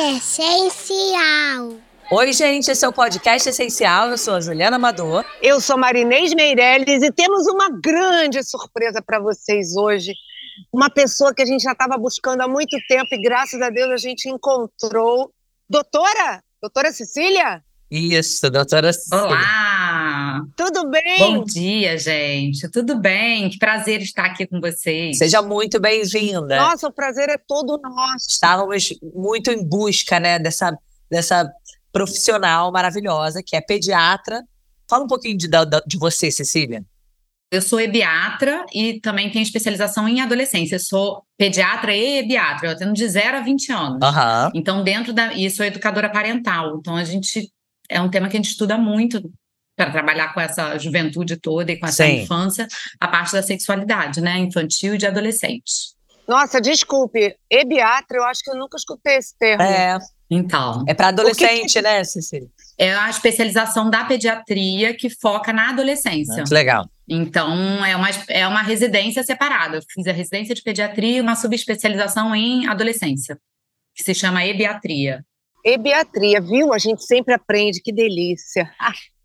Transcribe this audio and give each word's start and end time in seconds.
essencial. 0.00 1.78
Oi, 2.10 2.32
gente, 2.32 2.70
esse 2.70 2.84
é 2.84 2.88
o 2.88 2.92
podcast 2.92 3.48
Essencial. 3.48 4.08
Eu 4.08 4.18
sou 4.18 4.34
a 4.34 4.40
Juliana 4.40 4.76
Amador. 4.76 5.24
Eu 5.42 5.60
sou 5.60 5.76
Marinês 5.78 6.34
Meirelles 6.34 7.02
e 7.02 7.12
temos 7.12 7.46
uma 7.46 7.68
grande 7.70 8.42
surpresa 8.42 9.02
para 9.02 9.20
vocês 9.20 9.76
hoje. 9.76 10.14
Uma 10.72 10.90
pessoa 10.90 11.34
que 11.34 11.42
a 11.42 11.46
gente 11.46 11.62
já 11.62 11.72
estava 11.72 11.96
buscando 11.96 12.40
há 12.40 12.48
muito 12.48 12.76
tempo 12.88 13.08
e 13.12 13.22
graças 13.22 13.60
a 13.60 13.70
Deus 13.70 13.90
a 13.90 13.96
gente 13.96 14.28
encontrou. 14.28 15.32
Doutora? 15.68 16.42
Doutora 16.60 16.92
Cecília? 16.92 17.62
Isso, 17.90 18.50
doutora 18.50 18.92
Cecília. 18.92 19.24
Olá! 19.24 19.69
Tudo 20.56 20.88
bem? 20.88 21.18
Bom 21.18 21.44
dia, 21.44 21.96
gente. 21.98 22.68
Tudo 22.70 22.98
bem? 22.98 23.48
Que 23.50 23.58
prazer 23.58 24.00
estar 24.02 24.26
aqui 24.26 24.46
com 24.46 24.60
vocês. 24.60 25.18
Seja 25.18 25.42
muito 25.42 25.80
bem-vinda. 25.80 26.56
Nossa, 26.56 26.88
o 26.88 26.92
prazer 26.92 27.28
é 27.28 27.38
todo 27.38 27.80
nosso. 27.82 28.26
Estávamos 28.28 28.94
muito 29.14 29.50
em 29.50 29.64
busca, 29.64 30.20
né, 30.20 30.38
dessa, 30.38 30.76
dessa 31.10 31.50
profissional 31.92 32.70
maravilhosa 32.72 33.42
que 33.44 33.56
é 33.56 33.60
pediatra. 33.60 34.42
Fala 34.88 35.04
um 35.04 35.08
pouquinho 35.08 35.36
de, 35.36 35.48
de 35.86 35.98
você, 35.98 36.30
Cecília. 36.30 36.84
Eu 37.50 37.60
sou 37.60 37.80
ebiatra 37.80 38.64
e 38.72 39.00
também 39.00 39.28
tenho 39.28 39.42
especialização 39.42 40.08
em 40.08 40.20
adolescência. 40.20 40.76
Eu 40.76 40.80
sou 40.80 41.24
pediatra 41.36 41.94
e 41.94 42.18
ebiatra, 42.18 42.68
eu 42.68 42.72
atendo 42.72 42.92
de 42.92 43.08
0 43.08 43.38
a 43.38 43.40
20 43.40 43.72
anos. 43.72 43.98
Uhum. 44.02 44.50
Então, 44.54 44.84
dentro 44.84 45.12
da. 45.12 45.34
E 45.34 45.50
sou 45.50 45.66
educadora 45.66 46.08
parental. 46.08 46.76
Então, 46.78 46.94
a 46.94 47.02
gente. 47.02 47.50
É 47.88 48.00
um 48.00 48.08
tema 48.08 48.28
que 48.28 48.36
a 48.36 48.38
gente 48.38 48.50
estuda 48.50 48.78
muito 48.78 49.20
para 49.80 49.90
trabalhar 49.90 50.34
com 50.34 50.40
essa 50.40 50.76
juventude 50.78 51.36
toda 51.38 51.72
e 51.72 51.78
com 51.78 51.86
essa 51.86 52.04
Sim. 52.04 52.22
infância, 52.22 52.68
a 53.00 53.08
parte 53.08 53.32
da 53.32 53.42
sexualidade, 53.42 54.20
né? 54.20 54.38
Infantil 54.38 54.94
e 54.94 54.98
de 54.98 55.06
adolescente. 55.06 55.94
Nossa, 56.28 56.60
desculpe. 56.60 57.34
Ebiatra, 57.48 58.18
eu 58.18 58.24
acho 58.24 58.42
que 58.44 58.50
eu 58.50 58.56
nunca 58.56 58.76
escutei 58.76 59.16
esse 59.16 59.36
termo. 59.38 59.62
É, 59.62 59.98
Então. 60.30 60.84
é 60.86 60.94
para 60.94 61.08
adolescente, 61.08 61.80
né, 61.80 62.04
Cecília? 62.04 62.48
É 62.78 62.94
a 62.94 63.10
especialização 63.10 63.90
da 63.90 64.04
pediatria 64.04 64.94
que 64.94 65.10
foca 65.10 65.52
na 65.52 65.70
adolescência. 65.70 66.36
Muito 66.36 66.54
legal. 66.54 66.86
Então, 67.08 67.84
é 67.84 67.96
uma, 67.96 68.08
é 68.28 68.46
uma 68.46 68.62
residência 68.62 69.24
separada. 69.24 69.78
Eu 69.78 69.82
fiz 69.92 70.06
a 70.06 70.12
residência 70.12 70.54
de 70.54 70.62
pediatria 70.62 71.16
e 71.16 71.20
uma 71.20 71.34
subespecialização 71.34 72.34
em 72.34 72.68
adolescência, 72.68 73.36
que 73.94 74.04
se 74.04 74.14
chama 74.14 74.46
ebiatria. 74.46 75.24
Ebiatria, 75.64 76.40
viu? 76.40 76.72
A 76.72 76.78
gente 76.78 77.04
sempre 77.04 77.34
aprende, 77.34 77.82
que 77.82 77.92
delícia. 77.92 78.70
Ah, 78.78 78.92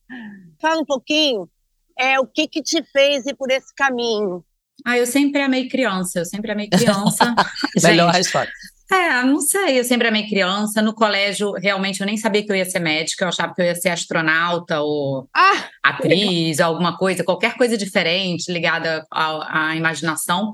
Fala 0.62 0.82
um 0.82 0.86
pouquinho, 0.86 1.50
é, 1.98 2.20
o 2.20 2.26
que 2.26 2.48
que 2.48 2.62
te 2.62 2.84
fez 2.92 3.26
ir 3.26 3.36
por 3.36 3.50
esse 3.52 3.74
caminho? 3.74 4.44
Ah, 4.86 4.98
eu 4.98 5.06
sempre 5.06 5.42
amei 5.42 5.68
criança, 5.68 6.20
eu 6.20 6.26
sempre 6.26 6.52
amei 6.52 6.68
criança. 6.68 7.34
Melhor 7.82 8.08
Gente, 8.08 8.18
resposta. 8.18 8.52
É, 8.92 9.24
não 9.24 9.42
sei, 9.42 9.80
eu 9.80 9.84
sempre 9.84 10.08
amei 10.08 10.28
criança. 10.28 10.82
No 10.82 10.94
colégio, 10.94 11.54
realmente, 11.54 12.02
eu 12.02 12.06
nem 12.06 12.18
sabia 12.18 12.46
que 12.46 12.52
eu 12.52 12.56
ia 12.56 12.66
ser 12.66 12.80
médica, 12.80 13.24
eu 13.24 13.30
achava 13.30 13.54
que 13.54 13.62
eu 13.62 13.66
ia 13.66 13.76
ser 13.76 13.90
astronauta 13.90 14.82
ou 14.82 15.28
Ah, 15.36 15.70
atriz, 15.84 16.60
alguma 16.60 16.98
coisa, 16.98 17.24
qualquer 17.24 17.56
coisa 17.58 17.78
diferente 17.78 18.52
ligada 18.52 19.04
à, 19.12 19.70
à 19.70 19.76
imaginação. 19.76 20.52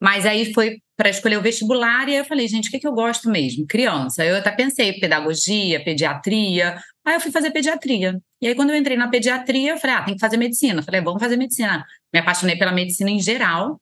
Mas 0.00 0.26
aí 0.26 0.52
foi 0.52 0.78
para 0.96 1.08
escolher 1.08 1.38
o 1.38 1.42
vestibular 1.42 2.08
e 2.08 2.12
aí 2.12 2.18
eu 2.18 2.24
falei, 2.26 2.46
gente, 2.46 2.68
o 2.68 2.70
que, 2.70 2.78
que 2.78 2.86
eu 2.86 2.92
gosto 2.92 3.30
mesmo? 3.30 3.66
Criança. 3.66 4.24
Eu 4.24 4.36
até 4.36 4.50
pensei 4.50 4.92
pedagogia, 5.00 5.82
pediatria. 5.82 6.78
Aí 7.04 7.14
eu 7.14 7.20
fui 7.20 7.30
fazer 7.30 7.50
pediatria. 7.52 8.20
E 8.42 8.48
aí, 8.48 8.56
quando 8.56 8.70
eu 8.70 8.76
entrei 8.76 8.96
na 8.96 9.06
pediatria, 9.06 9.70
eu 9.70 9.78
falei, 9.78 9.96
ah, 9.96 10.02
tem 10.02 10.14
que 10.14 10.20
fazer 10.20 10.36
medicina. 10.36 10.80
Eu 10.80 10.82
falei, 10.82 11.00
vamos 11.00 11.22
fazer 11.22 11.36
medicina. 11.36 11.86
Me 12.12 12.18
apaixonei 12.18 12.56
pela 12.56 12.72
medicina 12.72 13.08
em 13.08 13.20
geral, 13.20 13.80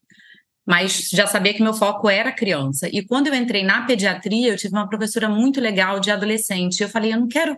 mas 0.67 1.09
já 1.11 1.27
sabia 1.27 1.55
que 1.55 1.63
meu 1.63 1.73
foco 1.73 2.11
era 2.11 2.31
criança. 2.31 2.87
E 2.93 3.03
quando 3.03 3.29
eu 3.29 3.35
entrei 3.35 3.65
na 3.65 3.87
pediatria, 3.87 4.51
eu 4.51 4.59
tive 4.59 4.75
uma 4.75 4.87
professora 4.87 5.31
muito 5.31 5.63
legal 5.63 5.99
de 5.99 6.11
adolescente. 6.11 6.83
Eu 6.83 6.91
falei, 6.91 7.15
eu 7.15 7.19
não 7.19 7.27
quero 7.27 7.57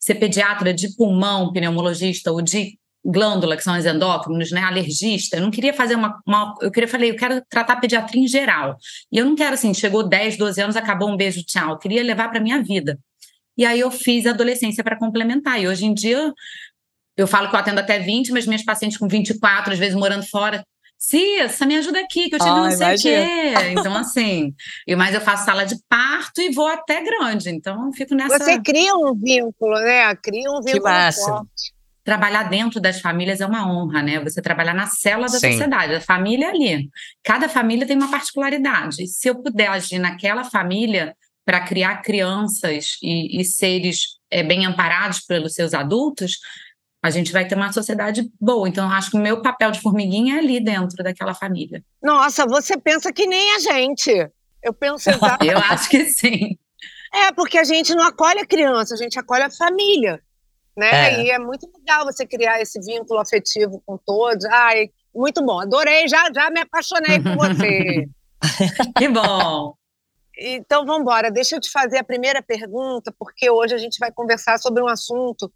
ser 0.00 0.16
pediatra 0.16 0.74
de 0.74 0.96
pulmão, 0.96 1.52
pneumologista 1.52 2.32
ou 2.32 2.42
de 2.42 2.76
glândula, 3.04 3.56
que 3.56 3.62
são 3.62 3.78
os 3.78 3.86
endócrinos, 3.86 4.50
né, 4.50 4.62
alergista. 4.62 5.36
Eu 5.36 5.42
não 5.42 5.50
queria 5.50 5.72
fazer 5.72 5.94
uma, 5.94 6.20
uma, 6.26 6.56
eu 6.60 6.72
queria 6.72 6.88
falei, 6.88 7.10
eu 7.12 7.16
quero 7.16 7.40
tratar 7.48 7.76
pediatria 7.76 8.20
em 8.20 8.26
geral. 8.26 8.76
E 9.12 9.18
eu 9.18 9.24
não 9.24 9.36
quero 9.36 9.54
assim, 9.54 9.72
chegou 9.72 10.08
10, 10.08 10.36
12 10.36 10.60
anos, 10.60 10.76
acabou 10.76 11.08
um 11.08 11.16
beijo, 11.16 11.44
tchau. 11.44 11.70
Eu 11.70 11.78
queria 11.78 12.02
levar 12.02 12.28
para 12.30 12.40
minha 12.40 12.60
vida. 12.60 12.98
E 13.62 13.64
aí 13.64 13.78
eu 13.78 13.92
fiz 13.92 14.26
adolescência 14.26 14.82
para 14.82 14.98
complementar. 14.98 15.62
E 15.62 15.68
hoje 15.68 15.86
em 15.86 15.94
dia 15.94 16.32
eu 17.16 17.28
falo 17.28 17.48
que 17.48 17.54
eu 17.54 17.60
atendo 17.60 17.78
até 17.78 18.00
20, 18.00 18.32
mas 18.32 18.44
minhas 18.44 18.64
pacientes 18.64 18.98
com 18.98 19.06
24, 19.06 19.72
às 19.72 19.78
vezes 19.78 19.94
morando 19.94 20.26
fora, 20.26 20.64
Cissa, 20.98 21.64
me 21.64 21.76
ajuda 21.76 22.00
aqui, 22.00 22.28
que 22.28 22.34
eu 22.34 22.40
tive 22.40 22.50
Ah, 22.50 22.56
não 22.56 22.70
sei 22.72 22.94
o 22.94 22.98
quê. 22.98 23.54
Então, 23.78 23.96
assim, 23.96 24.52
e 24.84 24.96
mas 24.96 25.14
eu 25.14 25.20
faço 25.20 25.44
sala 25.44 25.64
de 25.64 25.76
parto 25.88 26.40
e 26.40 26.50
vou 26.50 26.66
até 26.66 27.04
grande. 27.04 27.50
Então, 27.50 27.86
eu 27.86 27.92
fico 27.92 28.16
nessa. 28.16 28.36
você 28.36 28.60
cria 28.60 28.96
um 28.96 29.14
vínculo, 29.14 29.74
né? 29.74 30.12
Cria 30.16 30.50
um 30.50 30.60
vínculo 30.60 30.82
massa. 30.82 31.24
forte. 31.24 31.72
trabalhar 32.02 32.44
dentro 32.44 32.80
das 32.80 33.00
famílias 33.00 33.40
é 33.40 33.46
uma 33.46 33.72
honra, 33.72 34.02
né? 34.02 34.18
Você 34.24 34.42
trabalhar 34.42 34.74
na 34.74 34.86
célula 34.86 35.28
da 35.28 35.38
Sim. 35.38 35.52
sociedade, 35.52 35.94
a 35.94 36.00
família 36.00 36.46
é 36.46 36.50
ali. 36.50 36.90
Cada 37.22 37.48
família 37.48 37.86
tem 37.86 37.96
uma 37.96 38.10
particularidade. 38.10 39.04
E 39.04 39.06
se 39.06 39.28
eu 39.28 39.40
puder 39.40 39.68
agir 39.68 40.00
naquela 40.00 40.42
família 40.42 41.14
para 41.44 41.60
criar 41.60 42.02
crianças 42.02 42.96
e, 43.02 43.40
e 43.40 43.44
seres 43.44 44.18
é, 44.30 44.42
bem 44.42 44.64
amparados 44.64 45.20
pelos 45.20 45.54
seus 45.54 45.74
adultos, 45.74 46.38
a 47.02 47.10
gente 47.10 47.32
vai 47.32 47.46
ter 47.46 47.56
uma 47.56 47.72
sociedade 47.72 48.30
boa. 48.40 48.68
Então, 48.68 48.88
eu 48.88 48.96
acho 48.96 49.10
que 49.10 49.16
o 49.16 49.20
meu 49.20 49.42
papel 49.42 49.72
de 49.72 49.80
formiguinha 49.80 50.36
é 50.36 50.38
ali 50.38 50.62
dentro 50.62 51.02
daquela 51.02 51.34
família. 51.34 51.82
Nossa, 52.00 52.46
você 52.46 52.78
pensa 52.78 53.12
que 53.12 53.26
nem 53.26 53.56
a 53.56 53.58
gente. 53.58 54.10
Eu 54.62 54.72
penso 54.72 55.10
exatamente. 55.10 55.52
Eu 55.52 55.58
acho 55.58 55.90
que 55.90 56.04
sim. 56.06 56.56
É, 57.12 57.32
porque 57.32 57.58
a 57.58 57.64
gente 57.64 57.94
não 57.94 58.04
acolhe 58.04 58.38
a 58.38 58.46
criança, 58.46 58.94
a 58.94 58.96
gente 58.96 59.18
acolhe 59.18 59.42
a 59.42 59.50
família, 59.50 60.22
né? 60.76 61.14
É. 61.14 61.24
E 61.24 61.30
é 61.30 61.38
muito 61.38 61.68
legal 61.76 62.04
você 62.04 62.24
criar 62.24 62.60
esse 62.62 62.80
vínculo 62.80 63.20
afetivo 63.20 63.82
com 63.84 63.98
todos. 63.98 64.44
Ai, 64.46 64.88
muito 65.14 65.44
bom, 65.44 65.60
adorei, 65.60 66.08
já, 66.08 66.30
já 66.32 66.50
me 66.50 66.60
apaixonei 66.60 67.20
por 67.20 67.36
você. 67.36 68.08
Que 68.98 69.08
bom. 69.08 69.76
Então, 70.44 70.84
vamos 70.84 71.02
embora. 71.02 71.30
Deixa 71.30 71.56
eu 71.56 71.60
te 71.60 71.70
fazer 71.70 71.98
a 71.98 72.04
primeira 72.04 72.42
pergunta, 72.42 73.14
porque 73.16 73.48
hoje 73.48 73.74
a 73.74 73.78
gente 73.78 73.98
vai 73.98 74.10
conversar 74.10 74.58
sobre 74.58 74.82
um 74.82 74.88
assunto 74.88 75.52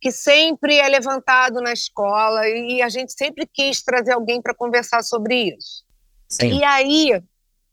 que 0.00 0.10
sempre 0.10 0.76
é 0.76 0.88
levantado 0.88 1.60
na 1.60 1.72
escola 1.72 2.48
e 2.48 2.80
a 2.80 2.88
gente 2.88 3.12
sempre 3.12 3.46
quis 3.46 3.82
trazer 3.82 4.12
alguém 4.12 4.40
para 4.40 4.54
conversar 4.54 5.02
sobre 5.02 5.54
isso. 5.54 5.84
Sim. 6.26 6.58
E 6.58 6.64
aí, 6.64 7.22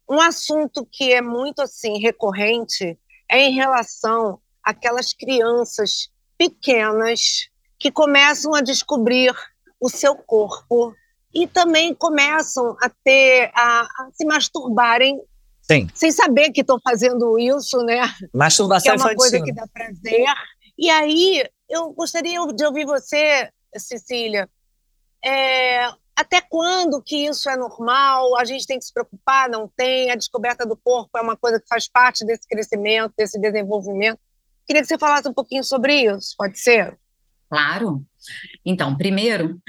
um 0.08 0.20
assunto 0.20 0.86
que 0.90 1.12
é 1.12 1.22
muito 1.22 1.62
assim 1.62 1.98
recorrente 1.98 2.98
é 3.30 3.40
em 3.40 3.54
relação 3.54 4.38
àquelas 4.62 5.14
crianças 5.14 6.10
pequenas 6.36 7.48
que 7.78 7.90
começam 7.90 8.54
a 8.54 8.60
descobrir 8.60 9.34
o 9.80 9.88
seu 9.88 10.14
corpo 10.14 10.94
e 11.32 11.46
também 11.46 11.94
começam 11.94 12.76
a 12.82 12.90
ter 12.90 13.50
a, 13.54 13.82
a 13.82 14.08
se 14.12 14.26
masturbarem 14.26 15.18
Sim. 15.70 15.88
sem 15.94 16.10
saber 16.10 16.50
que 16.50 16.62
estão 16.62 16.78
fazendo 16.82 17.38
isso, 17.38 17.82
né? 17.82 18.08
Que 18.18 18.28
Masturbação 18.32 18.94
é 18.94 18.96
uma 18.96 19.14
coisa 19.14 19.42
que 19.42 19.52
dá 19.52 19.66
prazer. 19.66 20.24
E 20.78 20.88
aí, 20.88 21.44
eu 21.68 21.92
gostaria 21.92 22.40
de 22.54 22.64
ouvir 22.64 22.86
você, 22.86 23.50
Cecília. 23.76 24.48
É, 25.24 25.88
até 26.16 26.40
quando 26.40 27.02
que 27.02 27.26
isso 27.26 27.50
é 27.50 27.56
normal? 27.56 28.36
A 28.38 28.44
gente 28.44 28.66
tem 28.66 28.78
que 28.78 28.84
se 28.84 28.92
preocupar? 28.92 29.48
Não 29.48 29.68
tem? 29.76 30.10
A 30.10 30.16
descoberta 30.16 30.64
do 30.64 30.76
corpo 30.76 31.16
é 31.18 31.20
uma 31.20 31.36
coisa 31.36 31.60
que 31.60 31.68
faz 31.68 31.88
parte 31.88 32.24
desse 32.24 32.46
crescimento, 32.48 33.12
desse 33.16 33.38
desenvolvimento. 33.38 34.18
Queria 34.66 34.82
que 34.82 34.88
você 34.88 34.98
falasse 34.98 35.28
um 35.28 35.34
pouquinho 35.34 35.64
sobre 35.64 36.06
isso, 36.06 36.34
pode 36.36 36.58
ser? 36.58 36.98
Claro. 37.48 38.02
Então, 38.64 38.96
primeiro, 38.96 39.60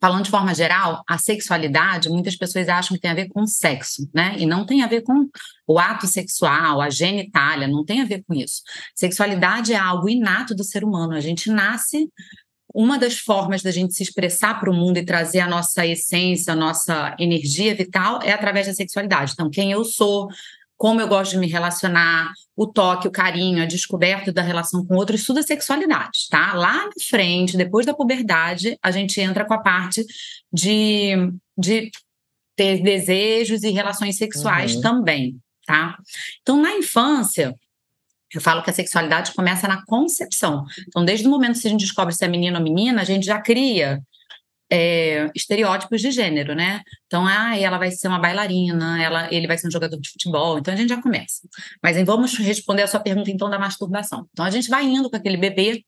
falando 0.00 0.24
de 0.24 0.30
forma 0.30 0.54
geral, 0.54 1.02
a 1.08 1.18
sexualidade, 1.18 2.08
muitas 2.08 2.36
pessoas 2.36 2.68
acham 2.68 2.96
que 2.96 3.00
tem 3.00 3.10
a 3.10 3.14
ver 3.14 3.28
com 3.28 3.46
sexo, 3.46 4.08
né? 4.14 4.36
E 4.38 4.46
não 4.46 4.64
tem 4.64 4.82
a 4.82 4.86
ver 4.86 5.02
com 5.02 5.28
o 5.66 5.78
ato 5.78 6.06
sexual, 6.06 6.80
a 6.80 6.90
genitália, 6.90 7.68
não 7.68 7.84
tem 7.84 8.02
a 8.02 8.04
ver 8.04 8.22
com 8.26 8.34
isso. 8.34 8.62
Sexualidade 8.94 9.72
é 9.72 9.76
algo 9.76 10.08
inato 10.08 10.54
do 10.54 10.64
ser 10.64 10.84
humano. 10.84 11.14
A 11.14 11.20
gente 11.20 11.50
nasce. 11.50 12.08
Uma 12.74 12.98
das 12.98 13.18
formas 13.18 13.62
da 13.62 13.70
gente 13.70 13.94
se 13.94 14.02
expressar 14.02 14.60
para 14.60 14.70
o 14.70 14.74
mundo 14.74 14.98
e 14.98 15.04
trazer 15.04 15.40
a 15.40 15.48
nossa 15.48 15.86
essência, 15.86 16.52
a 16.52 16.56
nossa 16.56 17.16
energia 17.18 17.74
vital 17.74 18.20
é 18.22 18.32
através 18.32 18.66
da 18.66 18.74
sexualidade. 18.74 19.32
Então, 19.32 19.48
quem 19.48 19.72
eu 19.72 19.82
sou, 19.82 20.28
como 20.76 21.00
eu 21.00 21.08
gosto 21.08 21.30
de 21.30 21.38
me 21.38 21.46
relacionar, 21.46 22.30
o 22.56 22.66
toque, 22.66 23.06
o 23.06 23.10
carinho, 23.10 23.62
a 23.62 23.66
descoberta 23.66 24.32
da 24.32 24.40
relação 24.40 24.84
com 24.86 24.94
outros, 24.96 25.24
tudo 25.24 25.40
é 25.40 25.42
sexualidade, 25.42 26.26
tá? 26.30 26.54
Lá 26.54 26.86
na 26.86 26.90
frente, 27.06 27.56
depois 27.56 27.84
da 27.84 27.92
puberdade, 27.92 28.78
a 28.82 28.90
gente 28.90 29.20
entra 29.20 29.44
com 29.44 29.52
a 29.52 29.58
parte 29.58 30.04
de, 30.50 31.10
de 31.56 31.90
ter 32.56 32.82
desejos 32.82 33.62
e 33.62 33.70
relações 33.70 34.16
sexuais 34.16 34.76
Uhum. 34.76 34.80
também, 34.80 35.36
tá? 35.66 35.98
Então, 36.40 36.60
na 36.60 36.72
infância, 36.76 37.54
eu 38.34 38.40
falo 38.40 38.62
que 38.62 38.70
a 38.70 38.72
sexualidade 38.72 39.34
começa 39.34 39.68
na 39.68 39.84
concepção. 39.84 40.64
Então, 40.88 41.04
desde 41.04 41.26
o 41.26 41.30
momento 41.30 41.60
que 41.60 41.66
a 41.68 41.70
gente 41.70 41.80
descobre 41.80 42.14
se 42.14 42.24
é 42.24 42.28
menino 42.28 42.56
ou 42.56 42.62
menina, 42.64 43.02
a 43.02 43.04
gente 43.04 43.26
já 43.26 43.38
cria 43.40 44.00
é, 44.70 45.30
estereótipos 45.34 46.00
de 46.00 46.10
gênero, 46.10 46.54
né? 46.54 46.82
Então, 47.06 47.26
ah, 47.26 47.56
ela 47.58 47.78
vai 47.78 47.90
ser 47.90 48.08
uma 48.08 48.18
bailarina, 48.18 49.02
ela, 49.02 49.32
ele 49.32 49.46
vai 49.46 49.56
ser 49.56 49.68
um 49.68 49.70
jogador 49.70 49.98
de 50.00 50.10
futebol, 50.10 50.58
então 50.58 50.74
a 50.74 50.76
gente 50.76 50.88
já 50.88 51.00
começa. 51.00 51.48
Mas 51.82 51.96
vamos 52.04 52.36
responder 52.38 52.82
a 52.82 52.86
sua 52.86 53.00
pergunta, 53.00 53.30
então, 53.30 53.48
da 53.48 53.58
masturbação. 53.58 54.26
Então, 54.32 54.44
a 54.44 54.50
gente 54.50 54.68
vai 54.68 54.84
indo 54.84 55.08
com 55.08 55.16
aquele 55.16 55.36
bebê, 55.36 55.84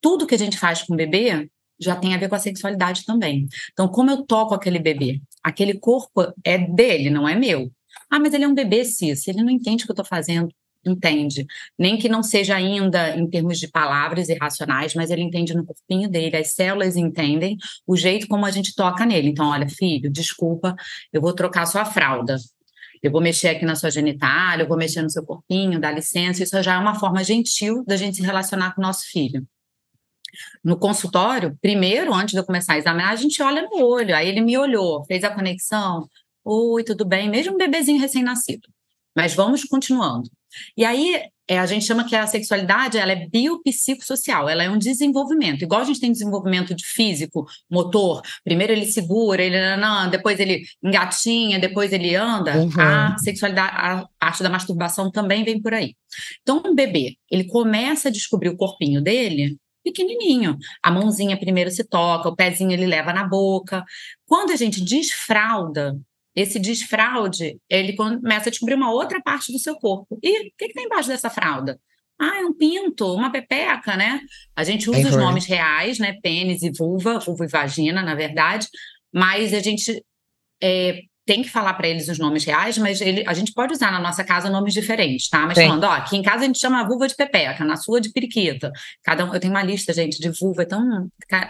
tudo 0.00 0.26
que 0.26 0.34
a 0.34 0.38
gente 0.38 0.58
faz 0.58 0.82
com 0.82 0.94
o 0.94 0.96
bebê 0.96 1.48
já 1.80 1.94
tem 1.94 2.14
a 2.14 2.18
ver 2.18 2.28
com 2.28 2.34
a 2.34 2.40
sexualidade 2.40 3.04
também. 3.04 3.46
Então, 3.72 3.88
como 3.88 4.10
eu 4.10 4.24
toco 4.24 4.54
aquele 4.54 4.78
bebê? 4.78 5.20
Aquele 5.42 5.78
corpo 5.78 6.32
é 6.44 6.58
dele, 6.58 7.10
não 7.10 7.28
é 7.28 7.36
meu. 7.36 7.70
Ah, 8.10 8.18
mas 8.18 8.34
ele 8.34 8.44
é 8.44 8.48
um 8.48 8.54
bebê, 8.54 8.84
cis, 8.84 9.28
ele 9.28 9.42
não 9.42 9.50
entende 9.50 9.84
o 9.84 9.86
que 9.86 9.92
eu 9.92 9.94
estou 9.94 10.04
fazendo 10.04 10.48
entende. 10.88 11.46
Nem 11.78 11.96
que 11.96 12.08
não 12.08 12.22
seja 12.22 12.56
ainda 12.56 13.16
em 13.16 13.28
termos 13.28 13.58
de 13.58 13.68
palavras 13.68 14.28
irracionais, 14.28 14.94
mas 14.94 15.10
ele 15.10 15.22
entende 15.22 15.54
no 15.54 15.64
corpinho 15.64 16.08
dele, 16.08 16.36
as 16.36 16.52
células 16.52 16.96
entendem 16.96 17.56
o 17.86 17.96
jeito 17.96 18.26
como 18.28 18.46
a 18.46 18.50
gente 18.50 18.74
toca 18.74 19.04
nele. 19.04 19.28
Então, 19.28 19.48
olha, 19.48 19.68
filho, 19.68 20.10
desculpa, 20.10 20.74
eu 21.12 21.20
vou 21.20 21.32
trocar 21.32 21.66
sua 21.66 21.84
fralda. 21.84 22.36
Eu 23.02 23.12
vou 23.12 23.20
mexer 23.20 23.48
aqui 23.48 23.64
na 23.64 23.76
sua 23.76 23.90
genitália, 23.90 24.64
eu 24.64 24.68
vou 24.68 24.76
mexer 24.76 25.02
no 25.02 25.10
seu 25.10 25.24
corpinho, 25.24 25.80
dá 25.80 25.90
licença. 25.90 26.42
Isso 26.42 26.60
já 26.62 26.74
é 26.74 26.78
uma 26.78 26.94
forma 26.98 27.22
gentil 27.22 27.84
da 27.86 27.96
gente 27.96 28.16
se 28.16 28.22
relacionar 28.22 28.74
com 28.74 28.80
o 28.80 28.84
nosso 28.84 29.06
filho. 29.06 29.46
No 30.62 30.76
consultório, 30.76 31.56
primeiro, 31.60 32.12
antes 32.12 32.32
de 32.32 32.38
eu 32.38 32.44
começar 32.44 32.74
a 32.74 32.78
examinar, 32.78 33.10
a 33.10 33.16
gente 33.16 33.42
olha 33.42 33.62
no 33.62 33.84
olho. 33.84 34.14
Aí 34.14 34.28
ele 34.28 34.40
me 34.40 34.56
olhou, 34.58 35.04
fez 35.04 35.24
a 35.24 35.30
conexão. 35.30 36.08
Oi, 36.44 36.84
tudo 36.84 37.04
bem? 37.04 37.28
Mesmo 37.28 37.54
um 37.54 37.58
bebezinho 37.58 38.00
recém-nascido. 38.00 38.68
Mas 39.16 39.34
vamos 39.34 39.64
continuando. 39.64 40.30
E 40.76 40.84
aí 40.84 41.22
é, 41.48 41.58
a 41.58 41.64
gente 41.64 41.86
chama 41.86 42.04
que 42.04 42.14
a 42.14 42.26
sexualidade 42.26 42.98
ela 42.98 43.10
é 43.10 43.26
biopsicossocial, 43.26 44.48
ela 44.48 44.62
é 44.62 44.68
um 44.68 44.76
desenvolvimento. 44.76 45.62
Igual 45.62 45.80
a 45.80 45.84
gente 45.84 45.98
tem 45.98 46.12
desenvolvimento 46.12 46.74
de 46.74 46.84
físico, 46.84 47.46
motor, 47.70 48.20
primeiro 48.44 48.72
ele 48.74 48.84
segura, 48.84 49.42
ele 49.42 49.76
não, 49.76 50.10
depois 50.10 50.38
ele 50.38 50.62
engatinha, 50.82 51.58
depois 51.58 51.90
ele 51.90 52.14
anda. 52.14 52.58
Uhum. 52.58 52.70
A 52.76 53.16
sexualidade, 53.18 53.74
a 53.74 54.06
arte 54.20 54.42
da 54.42 54.50
masturbação 54.50 55.10
também 55.10 55.42
vem 55.42 55.60
por 55.60 55.72
aí. 55.72 55.94
Então, 56.42 56.62
um 56.66 56.74
bebê, 56.74 57.16
ele 57.30 57.44
começa 57.44 58.08
a 58.08 58.12
descobrir 58.12 58.50
o 58.50 58.56
corpinho 58.56 59.00
dele 59.00 59.56
pequenininho. 59.82 60.58
A 60.82 60.90
mãozinha 60.90 61.38
primeiro 61.38 61.70
se 61.70 61.82
toca, 61.82 62.28
o 62.28 62.36
pezinho 62.36 62.72
ele 62.72 62.86
leva 62.86 63.10
na 63.10 63.26
boca. 63.26 63.82
Quando 64.26 64.50
a 64.50 64.56
gente 64.56 64.84
desfralda, 64.84 65.98
esse 66.38 66.58
desfraude, 66.58 67.58
ele 67.68 67.94
começa 67.94 68.48
a 68.48 68.50
descobrir 68.50 68.74
uma 68.74 68.92
outra 68.92 69.20
parte 69.20 69.52
do 69.52 69.58
seu 69.58 69.74
corpo. 69.74 70.18
E 70.22 70.40
o 70.40 70.52
que, 70.56 70.68
que 70.68 70.72
tem 70.72 70.84
embaixo 70.84 71.08
dessa 71.08 71.28
fralda? 71.28 71.80
Ah, 72.20 72.38
é 72.40 72.44
um 72.44 72.54
pinto, 72.54 73.12
uma 73.12 73.30
pepeca, 73.30 73.96
né? 73.96 74.20
A 74.54 74.62
gente 74.62 74.88
usa 74.88 75.08
os 75.08 75.16
nomes 75.16 75.46
reais, 75.46 75.98
né? 75.98 76.14
Pênis 76.22 76.62
e 76.62 76.70
vulva, 76.70 77.18
vulva 77.18 77.44
e 77.44 77.48
vagina, 77.48 78.02
na 78.02 78.14
verdade, 78.14 78.68
mas 79.12 79.52
a 79.52 79.60
gente 79.60 80.04
é, 80.62 81.00
tem 81.26 81.42
que 81.42 81.50
falar 81.50 81.74
para 81.74 81.88
eles 81.88 82.08
os 82.08 82.18
nomes 82.18 82.44
reais, 82.44 82.78
mas 82.78 83.00
ele, 83.00 83.24
a 83.26 83.34
gente 83.34 83.52
pode 83.52 83.72
usar 83.72 83.90
na 83.90 84.00
nossa 84.00 84.22
casa 84.22 84.48
nomes 84.48 84.72
diferentes, 84.72 85.28
tá? 85.28 85.44
Mas 85.44 85.58
Sim. 85.58 85.66
falando, 85.66 85.84
ó, 85.84 85.90
aqui 85.90 86.16
em 86.16 86.22
casa 86.22 86.44
a 86.44 86.46
gente 86.46 86.58
chama 86.58 86.80
a 86.80 86.86
vulva 86.86 87.08
de 87.08 87.16
pepeca, 87.16 87.64
na 87.64 87.76
sua 87.76 88.00
de 88.00 88.12
periquita. 88.12 88.70
Cada 89.02 89.24
um, 89.24 89.34
eu 89.34 89.40
tenho 89.40 89.52
uma 89.52 89.62
lista, 89.62 89.92
gente, 89.92 90.20
de 90.20 90.30
vulva, 90.30 90.62
é 90.62 90.66
tão, 90.66 91.08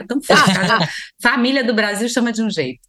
tão 0.09 0.23
fácil. 0.23 0.55
Família 1.23 1.63
do 1.63 1.75
Brasil 1.75 2.09
chama 2.09 2.33
de 2.33 2.43
um 2.43 2.51
jeito. 2.51 2.88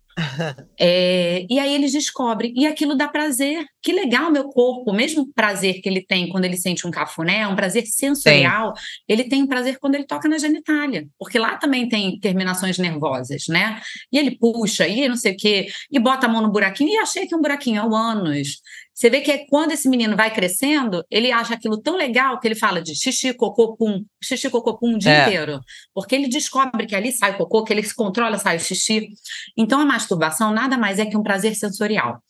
É, 0.79 1.45
e 1.49 1.59
aí 1.59 1.73
eles 1.73 1.91
descobrem, 1.91 2.53
e 2.55 2.65
aquilo 2.65 2.95
dá 2.95 3.07
prazer. 3.07 3.65
Que 3.81 3.91
legal, 3.93 4.31
meu 4.31 4.49
corpo, 4.49 4.91
o 4.91 4.93
mesmo 4.93 5.31
prazer 5.33 5.81
que 5.81 5.87
ele 5.87 6.05
tem 6.05 6.27
quando 6.29 6.45
ele 6.45 6.57
sente 6.57 6.85
um 6.85 6.91
cafuné, 6.91 7.47
um 7.47 7.55
prazer 7.55 7.85
sensorial, 7.85 8.75
Sim. 8.75 8.83
ele 9.07 9.23
tem 9.25 9.43
um 9.43 9.47
prazer 9.47 9.77
quando 9.79 9.95
ele 9.95 10.05
toca 10.05 10.27
na 10.27 10.37
genitália, 10.37 11.07
porque 11.17 11.39
lá 11.39 11.57
também 11.57 11.87
tem 11.87 12.19
terminações 12.19 12.77
nervosas, 12.77 13.45
né? 13.47 13.81
E 14.11 14.17
ele 14.17 14.31
puxa, 14.31 14.87
e 14.87 15.07
não 15.07 15.15
sei 15.15 15.33
o 15.33 15.37
quê, 15.37 15.67
e 15.91 15.99
bota 15.99 16.27
a 16.27 16.29
mão 16.29 16.41
no 16.41 16.51
buraquinho, 16.51 16.89
e 16.89 16.97
achei 16.97 17.25
que 17.25 17.35
um 17.35 17.41
buraquinho 17.41 17.81
é 17.81 17.85
o 17.85 17.95
ânus. 17.95 18.61
Você 18.99 19.09
vê 19.09 19.21
que 19.21 19.31
é 19.31 19.45
quando 19.47 19.71
esse 19.71 19.87
menino 19.87 20.17
vai 20.17 20.29
crescendo, 20.29 21.05
ele 21.09 21.31
acha 21.31 21.53
aquilo 21.53 21.81
tão 21.81 21.95
legal 21.95 22.37
que 22.37 22.45
ele 22.45 22.55
fala 22.55 22.81
de 22.81 22.93
xixi, 22.93 23.33
cocô, 23.33 23.77
pum, 23.77 24.03
xixi, 24.21 24.49
cocô, 24.49 24.77
pum 24.77 24.95
o 24.95 24.97
dia 24.97 25.09
é. 25.09 25.21
inteiro. 25.21 25.61
Porque 25.93 26.13
ele 26.13 26.27
descobre 26.27 26.85
que 26.85 26.93
ali 26.93 27.13
sai 27.13 27.31
o 27.31 27.37
cocô, 27.37 27.63
que 27.63 27.71
ele 27.71 27.81
se 27.81 27.95
controla, 27.95 28.37
sai 28.37 28.57
o 28.57 28.59
xixi. 28.59 29.07
Então 29.57 29.79
a 29.79 29.85
masturbação 29.85 30.51
nada 30.51 30.77
mais 30.77 30.99
é 30.99 31.05
que 31.05 31.15
um 31.15 31.23
prazer 31.23 31.55
sensorial. 31.55 32.21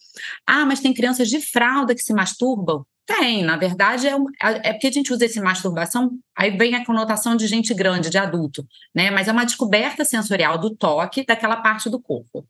Ah, 0.46 0.64
mas 0.64 0.80
tem 0.80 0.94
crianças 0.94 1.28
de 1.28 1.42
fralda 1.42 1.96
que 1.96 2.04
se 2.04 2.14
masturbam? 2.14 2.86
Tem, 3.04 3.42
na 3.42 3.58
verdade, 3.58 4.08
é, 4.08 4.14
é 4.40 4.72
porque 4.72 4.86
a 4.86 4.92
gente 4.92 5.12
usa 5.12 5.26
esse 5.26 5.42
masturbação, 5.42 6.12
aí 6.38 6.56
vem 6.56 6.76
a 6.76 6.86
conotação 6.86 7.36
de 7.36 7.48
gente 7.48 7.74
grande, 7.74 8.12
de 8.12 8.20
adulto, 8.20 8.64
né? 8.94 9.10
Mas 9.10 9.28
é 9.28 9.32
uma 9.32 9.44
descoberta 9.44 10.06
sensorial 10.06 10.60
do 10.60 10.76
toque 10.76 11.26
daquela 11.26 11.58
parte 11.58 11.90
do 11.90 12.00
corpo. 12.00 12.48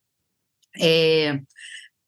É, 0.78 1.40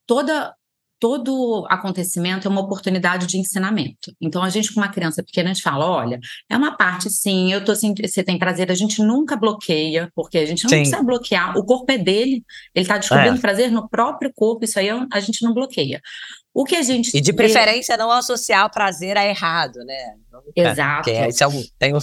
toda 0.05 0.53
todo 1.01 1.65
acontecimento 1.67 2.47
é 2.47 2.51
uma 2.51 2.61
oportunidade 2.61 3.25
de 3.25 3.39
ensinamento. 3.39 4.15
Então, 4.21 4.43
a 4.43 4.49
gente, 4.49 4.71
com 4.71 4.79
uma 4.79 4.87
criança 4.87 5.23
pequena, 5.23 5.49
a 5.49 5.53
gente 5.53 5.63
fala: 5.63 5.89
olha, 5.89 6.19
é 6.47 6.55
uma 6.55 6.77
parte 6.77 7.09
sim, 7.09 7.51
eu 7.51 7.65
tô 7.65 7.71
assim, 7.71 7.93
você 7.99 8.23
tem 8.23 8.37
prazer, 8.37 8.71
a 8.71 8.75
gente 8.75 9.01
nunca 9.01 9.35
bloqueia, 9.35 10.11
porque 10.15 10.37
a 10.37 10.45
gente 10.45 10.63
não 10.63 10.69
sim. 10.69 10.77
precisa 10.77 11.01
bloquear, 11.01 11.57
o 11.57 11.65
corpo 11.65 11.91
é 11.91 11.97
dele, 11.97 12.45
ele 12.75 12.83
está 12.83 12.99
descobrindo 12.99 13.37
é. 13.37 13.41
prazer 13.41 13.71
no 13.71 13.89
próprio 13.89 14.31
corpo, 14.33 14.63
isso 14.63 14.77
aí 14.77 14.89
a 14.89 15.19
gente 15.19 15.43
não 15.43 15.55
bloqueia. 15.55 15.99
O 16.53 16.65
que 16.65 16.75
a 16.75 16.81
gente. 16.81 17.15
E 17.15 17.21
de 17.21 17.31
preferência 17.31 17.95
não 17.95 18.11
associar 18.11 18.65
o 18.65 18.69
prazer 18.69 19.17
a 19.17 19.25
errado, 19.25 19.77
né? 19.85 20.15
Exato. 20.55 21.09
É, 21.09 21.29
é, 21.29 21.29
tem 21.79 21.93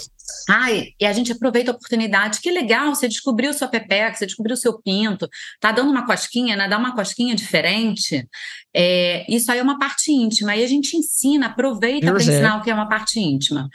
Ai, 0.48 0.88
e 0.98 1.04
a 1.04 1.12
gente 1.12 1.32
aproveita 1.32 1.70
a 1.70 1.74
oportunidade. 1.74 2.40
Que 2.40 2.50
legal, 2.50 2.94
você 2.94 3.08
descobriu 3.08 3.52
sua 3.52 3.68
pepeca, 3.68 4.14
você 4.14 4.24
descobriu 4.24 4.56
seu 4.56 4.80
pinto, 4.80 5.28
tá 5.60 5.70
dando 5.70 5.90
uma 5.90 6.06
cosquinha, 6.06 6.56
né? 6.56 6.66
Dá 6.66 6.78
uma 6.78 6.94
cosquinha 6.94 7.34
diferente. 7.34 8.26
É, 8.74 9.26
isso 9.28 9.52
aí 9.52 9.58
é 9.58 9.62
uma 9.62 9.78
parte 9.78 10.10
íntima. 10.10 10.56
E 10.56 10.64
a 10.64 10.66
gente 10.66 10.96
ensina, 10.96 11.46
aproveita 11.46 12.10
para 12.10 12.22
ensinar 12.22 12.58
o 12.58 12.62
que 12.62 12.70
é 12.70 12.74
uma 12.74 12.88
parte 12.88 13.20
íntima. 13.20 13.68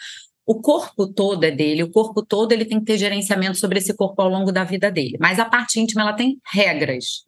O 0.45 0.59
corpo 0.59 1.07
todo 1.07 1.43
é 1.45 1.51
dele, 1.51 1.83
o 1.83 1.91
corpo 1.91 2.25
todo 2.25 2.51
ele 2.51 2.65
tem 2.65 2.79
que 2.79 2.85
ter 2.85 2.97
gerenciamento 2.97 3.57
sobre 3.57 3.79
esse 3.79 3.93
corpo 3.93 4.21
ao 4.21 4.27
longo 4.27 4.51
da 4.51 4.63
vida 4.63 4.91
dele. 4.91 5.17
Mas 5.19 5.39
a 5.39 5.45
parte 5.45 5.79
íntima 5.79 6.01
ela 6.01 6.13
tem 6.13 6.37
regras. 6.51 7.23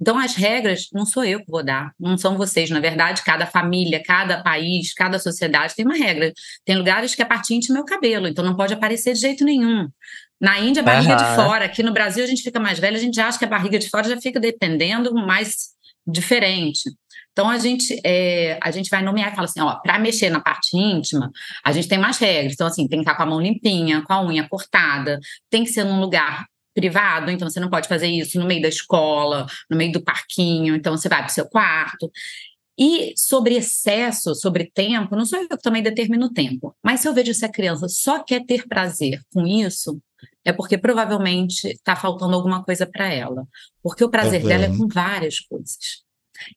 Então, 0.00 0.18
as 0.18 0.34
regras 0.34 0.88
não 0.92 1.04
sou 1.04 1.24
eu 1.24 1.40
que 1.40 1.50
vou 1.50 1.62
dar, 1.62 1.92
não 2.00 2.16
são 2.16 2.38
vocês. 2.38 2.70
Na 2.70 2.80
verdade, 2.80 3.22
cada 3.22 3.46
família, 3.46 4.02
cada 4.02 4.42
país, 4.42 4.94
cada 4.94 5.18
sociedade 5.18 5.74
tem 5.74 5.84
uma 5.84 5.96
regra. 5.96 6.32
Tem 6.64 6.76
lugares 6.76 7.14
que 7.14 7.22
a 7.22 7.26
parte 7.26 7.54
íntima 7.54 7.78
é 7.78 7.82
o 7.82 7.84
cabelo, 7.84 8.26
então 8.26 8.44
não 8.44 8.56
pode 8.56 8.72
aparecer 8.72 9.12
de 9.12 9.20
jeito 9.20 9.44
nenhum. 9.44 9.88
Na 10.40 10.58
Índia, 10.58 10.80
a 10.80 10.84
barriga 10.84 11.12
uhum. 11.12 11.18
de 11.18 11.34
fora. 11.34 11.64
Aqui 11.66 11.82
no 11.82 11.92
Brasil, 11.92 12.24
a 12.24 12.26
gente 12.26 12.42
fica 12.42 12.58
mais 12.58 12.78
velho, 12.78 12.96
a 12.96 13.00
gente 13.00 13.20
acha 13.20 13.38
que 13.38 13.44
a 13.44 13.48
barriga 13.48 13.78
de 13.78 13.90
fora 13.90 14.08
já 14.08 14.18
fica 14.18 14.40
dependendo 14.40 15.12
mais 15.14 15.68
diferente. 16.06 16.90
Então, 17.32 17.48
a 17.48 17.58
gente, 17.58 18.00
é, 18.04 18.58
a 18.62 18.70
gente 18.70 18.88
vai 18.88 19.02
nomear 19.02 19.32
e 19.32 19.34
fala 19.34 19.44
assim: 19.46 19.60
ó, 19.60 19.76
para 19.76 19.98
mexer 19.98 20.30
na 20.30 20.40
parte 20.40 20.76
íntima, 20.76 21.30
a 21.64 21.72
gente 21.72 21.88
tem 21.88 21.98
mais 21.98 22.18
regras. 22.18 22.54
Então, 22.54 22.66
assim, 22.66 22.88
tem 22.88 23.00
que 23.00 23.02
estar 23.02 23.14
com 23.14 23.22
a 23.22 23.26
mão 23.26 23.40
limpinha, 23.40 24.02
com 24.02 24.12
a 24.12 24.24
unha 24.24 24.48
cortada, 24.48 25.18
tem 25.50 25.62
que 25.62 25.70
ser 25.70 25.84
num 25.84 26.00
lugar 26.00 26.46
privado, 26.74 27.30
então 27.30 27.48
você 27.48 27.60
não 27.60 27.70
pode 27.70 27.88
fazer 27.88 28.06
isso 28.06 28.38
no 28.38 28.46
meio 28.46 28.62
da 28.62 28.68
escola, 28.68 29.46
no 29.68 29.76
meio 29.76 29.92
do 29.92 30.02
parquinho, 30.02 30.74
então 30.74 30.96
você 30.96 31.08
vai 31.08 31.20
para 31.20 31.30
o 31.30 31.34
seu 31.34 31.48
quarto. 31.48 32.10
E 32.78 33.12
sobre 33.16 33.56
excesso, 33.56 34.34
sobre 34.34 34.70
tempo, 34.72 35.14
não 35.14 35.26
sou 35.26 35.38
eu 35.38 35.48
que 35.48 35.56
também 35.58 35.82
determino 35.82 36.26
o 36.26 36.32
tempo, 36.32 36.74
mas 36.82 37.00
se 37.00 37.08
eu 37.08 37.14
vejo 37.14 37.34
se 37.34 37.44
a 37.44 37.52
criança 37.52 37.88
só 37.88 38.22
quer 38.22 38.44
ter 38.46 38.66
prazer 38.66 39.20
com 39.34 39.46
isso, 39.46 40.00
é 40.44 40.52
porque 40.52 40.78
provavelmente 40.78 41.68
está 41.68 41.94
faltando 41.94 42.34
alguma 42.34 42.64
coisa 42.64 42.86
para 42.86 43.12
ela. 43.12 43.46
Porque 43.82 44.04
o 44.04 44.10
prazer 44.10 44.42
é 44.44 44.48
dela 44.48 44.64
é 44.64 44.76
com 44.76 44.88
várias 44.88 45.40
coisas. 45.40 45.76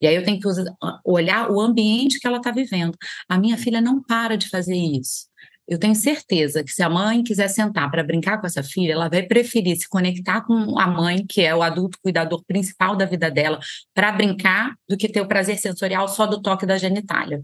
E 0.02 0.08
aí 0.08 0.16
eu 0.16 0.24
tenho 0.24 0.40
que 0.40 0.48
usar, 0.48 0.74
olhar 1.06 1.52
o 1.52 1.60
ambiente 1.60 2.20
que 2.20 2.28
ela 2.28 2.38
está 2.38 2.52
vivendo. 2.52 2.98
A 3.28 3.38
minha 3.38 3.58
filha 3.58 3.82
não 3.82 4.02
para 4.02 4.38
de 4.38 4.50
fazer 4.50 4.78
isso. 4.78 5.28
Eu 5.68 5.80
tenho 5.80 5.96
certeza 5.96 6.64
que 6.64 6.72
se 6.72 6.84
a 6.84 6.90
mãe 6.90 7.24
quiser 7.24 7.48
sentar 7.48 7.90
para 7.90 8.04
brincar 8.04 8.40
com 8.40 8.46
essa 8.46 8.62
filha, 8.62 8.94
ela 8.94 9.10
vai 9.10 9.24
preferir 9.24 9.78
se 9.78 9.88
conectar 9.88 10.42
com 10.42 10.78
a 10.78 10.88
mãe, 10.88 11.26
que 11.28 11.42
é 11.42 11.56
o 11.56 11.64
adulto 11.64 11.98
cuidador 12.02 12.44
principal 12.46 12.96
da 12.96 13.06
vida 13.06 13.32
dela, 13.32 13.60
para 13.94 14.12
brincar, 14.12 14.76
do 14.90 14.98
que 14.98 15.08
ter 15.08 15.22
o 15.22 15.28
prazer 15.28 15.58
sensorial 15.58 16.08
só 16.08 16.26
do 16.26 16.42
toque 16.42 16.66
da 16.66 16.78
genitália. 16.78 17.42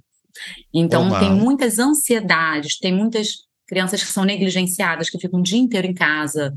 Então, 0.73 1.17
tem 1.19 1.31
muitas 1.31 1.79
ansiedades, 1.79 2.77
tem 2.77 2.93
muitas 2.93 3.47
crianças 3.65 4.03
que 4.03 4.11
são 4.11 4.25
negligenciadas, 4.25 5.09
que 5.09 5.19
ficam 5.19 5.39
o 5.39 5.43
dia 5.43 5.59
inteiro 5.59 5.87
em 5.87 5.93
casa, 5.93 6.53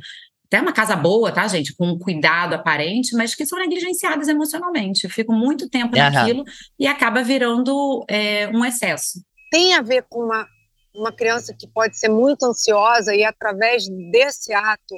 até 0.53 0.61
uma 0.61 0.73
casa 0.73 0.95
boa, 0.95 1.33
tá, 1.33 1.49
gente? 1.49 1.75
Com 1.75 1.93
um 1.93 1.99
cuidado 1.99 2.53
aparente, 2.55 3.17
mas 3.17 3.35
que 3.35 3.47
são 3.47 3.59
negligenciadas 3.59 4.29
emocionalmente. 4.29 5.09
Ficam 5.09 5.35
muito 5.35 5.67
tempo 5.67 5.97
uhum. 5.97 6.03
naquilo 6.03 6.45
e 6.79 6.87
acaba 6.87 7.23
virando 7.23 8.05
é, 8.07 8.49
um 8.49 8.63
excesso. 8.63 9.23
Tem 9.51 9.73
a 9.73 9.81
ver 9.81 10.05
com 10.11 10.25
uma 10.25 10.47
uma 10.95 11.13
criança 11.13 11.55
que 11.55 11.67
pode 11.67 11.97
ser 11.97 12.09
muito 12.09 12.45
ansiosa 12.45 13.15
e 13.15 13.25
através 13.25 13.89
desse 14.11 14.53
ato 14.53 14.95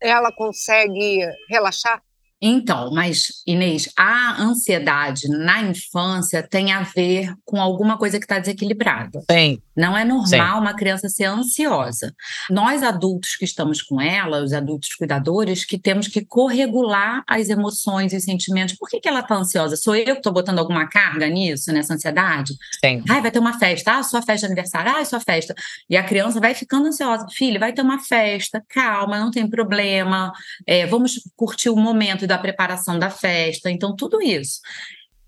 ela 0.00 0.32
consegue 0.32 1.26
relaxar? 1.48 2.02
Então, 2.40 2.90
mas 2.92 3.28
Inês, 3.46 3.88
a 3.96 4.42
ansiedade 4.42 5.28
na 5.28 5.62
infância 5.62 6.42
tem 6.42 6.72
a 6.72 6.82
ver 6.82 7.32
com 7.44 7.60
alguma 7.60 7.96
coisa 7.96 8.18
que 8.18 8.24
está 8.24 8.38
desequilibrada. 8.38 9.22
Sim. 9.30 9.58
Não 9.76 9.96
é 9.96 10.04
normal 10.04 10.26
Sim. 10.26 10.60
uma 10.60 10.74
criança 10.74 11.08
ser 11.08 11.24
ansiosa. 11.24 12.14
Nós 12.50 12.82
adultos 12.82 13.36
que 13.36 13.44
estamos 13.44 13.82
com 13.82 14.00
ela, 14.00 14.42
os 14.42 14.52
adultos 14.52 14.94
cuidadores, 14.94 15.64
que 15.64 15.78
temos 15.78 16.08
que 16.08 16.24
corregular 16.24 17.22
as 17.26 17.48
emoções 17.48 18.12
e 18.12 18.20
sentimentos. 18.20 18.74
Por 18.76 18.88
que, 18.88 19.00
que 19.00 19.08
ela 19.08 19.20
está 19.20 19.34
ansiosa? 19.34 19.76
Sou 19.76 19.94
eu 19.94 20.04
que 20.04 20.12
estou 20.12 20.32
botando 20.32 20.58
alguma 20.58 20.88
carga 20.88 21.28
nisso, 21.28 21.72
nessa 21.72 21.94
ansiedade? 21.94 22.54
Sim. 22.84 23.02
Ai, 23.08 23.20
vai 23.20 23.30
ter 23.30 23.38
uma 23.38 23.58
festa. 23.58 23.98
Ah, 23.98 24.02
sua 24.02 24.22
festa 24.22 24.46
de 24.46 24.52
aniversário. 24.52 24.92
Ah, 24.94 25.04
sua 25.04 25.20
festa. 25.20 25.54
E 25.88 25.96
a 25.96 26.02
criança 26.02 26.40
vai 26.40 26.54
ficando 26.54 26.86
ansiosa. 26.86 27.26
Filho, 27.30 27.60
vai 27.60 27.72
ter 27.72 27.82
uma 27.82 27.98
festa. 27.98 28.62
Calma, 28.68 29.18
não 29.18 29.30
tem 29.30 29.48
problema. 29.48 30.32
É, 30.66 30.86
vamos 30.86 31.20
curtir 31.36 31.68
o 31.68 31.76
momento 31.76 32.25
da 32.26 32.38
preparação 32.38 32.98
da 32.98 33.10
festa, 33.10 33.70
então 33.70 33.94
tudo 33.94 34.20
isso. 34.22 34.60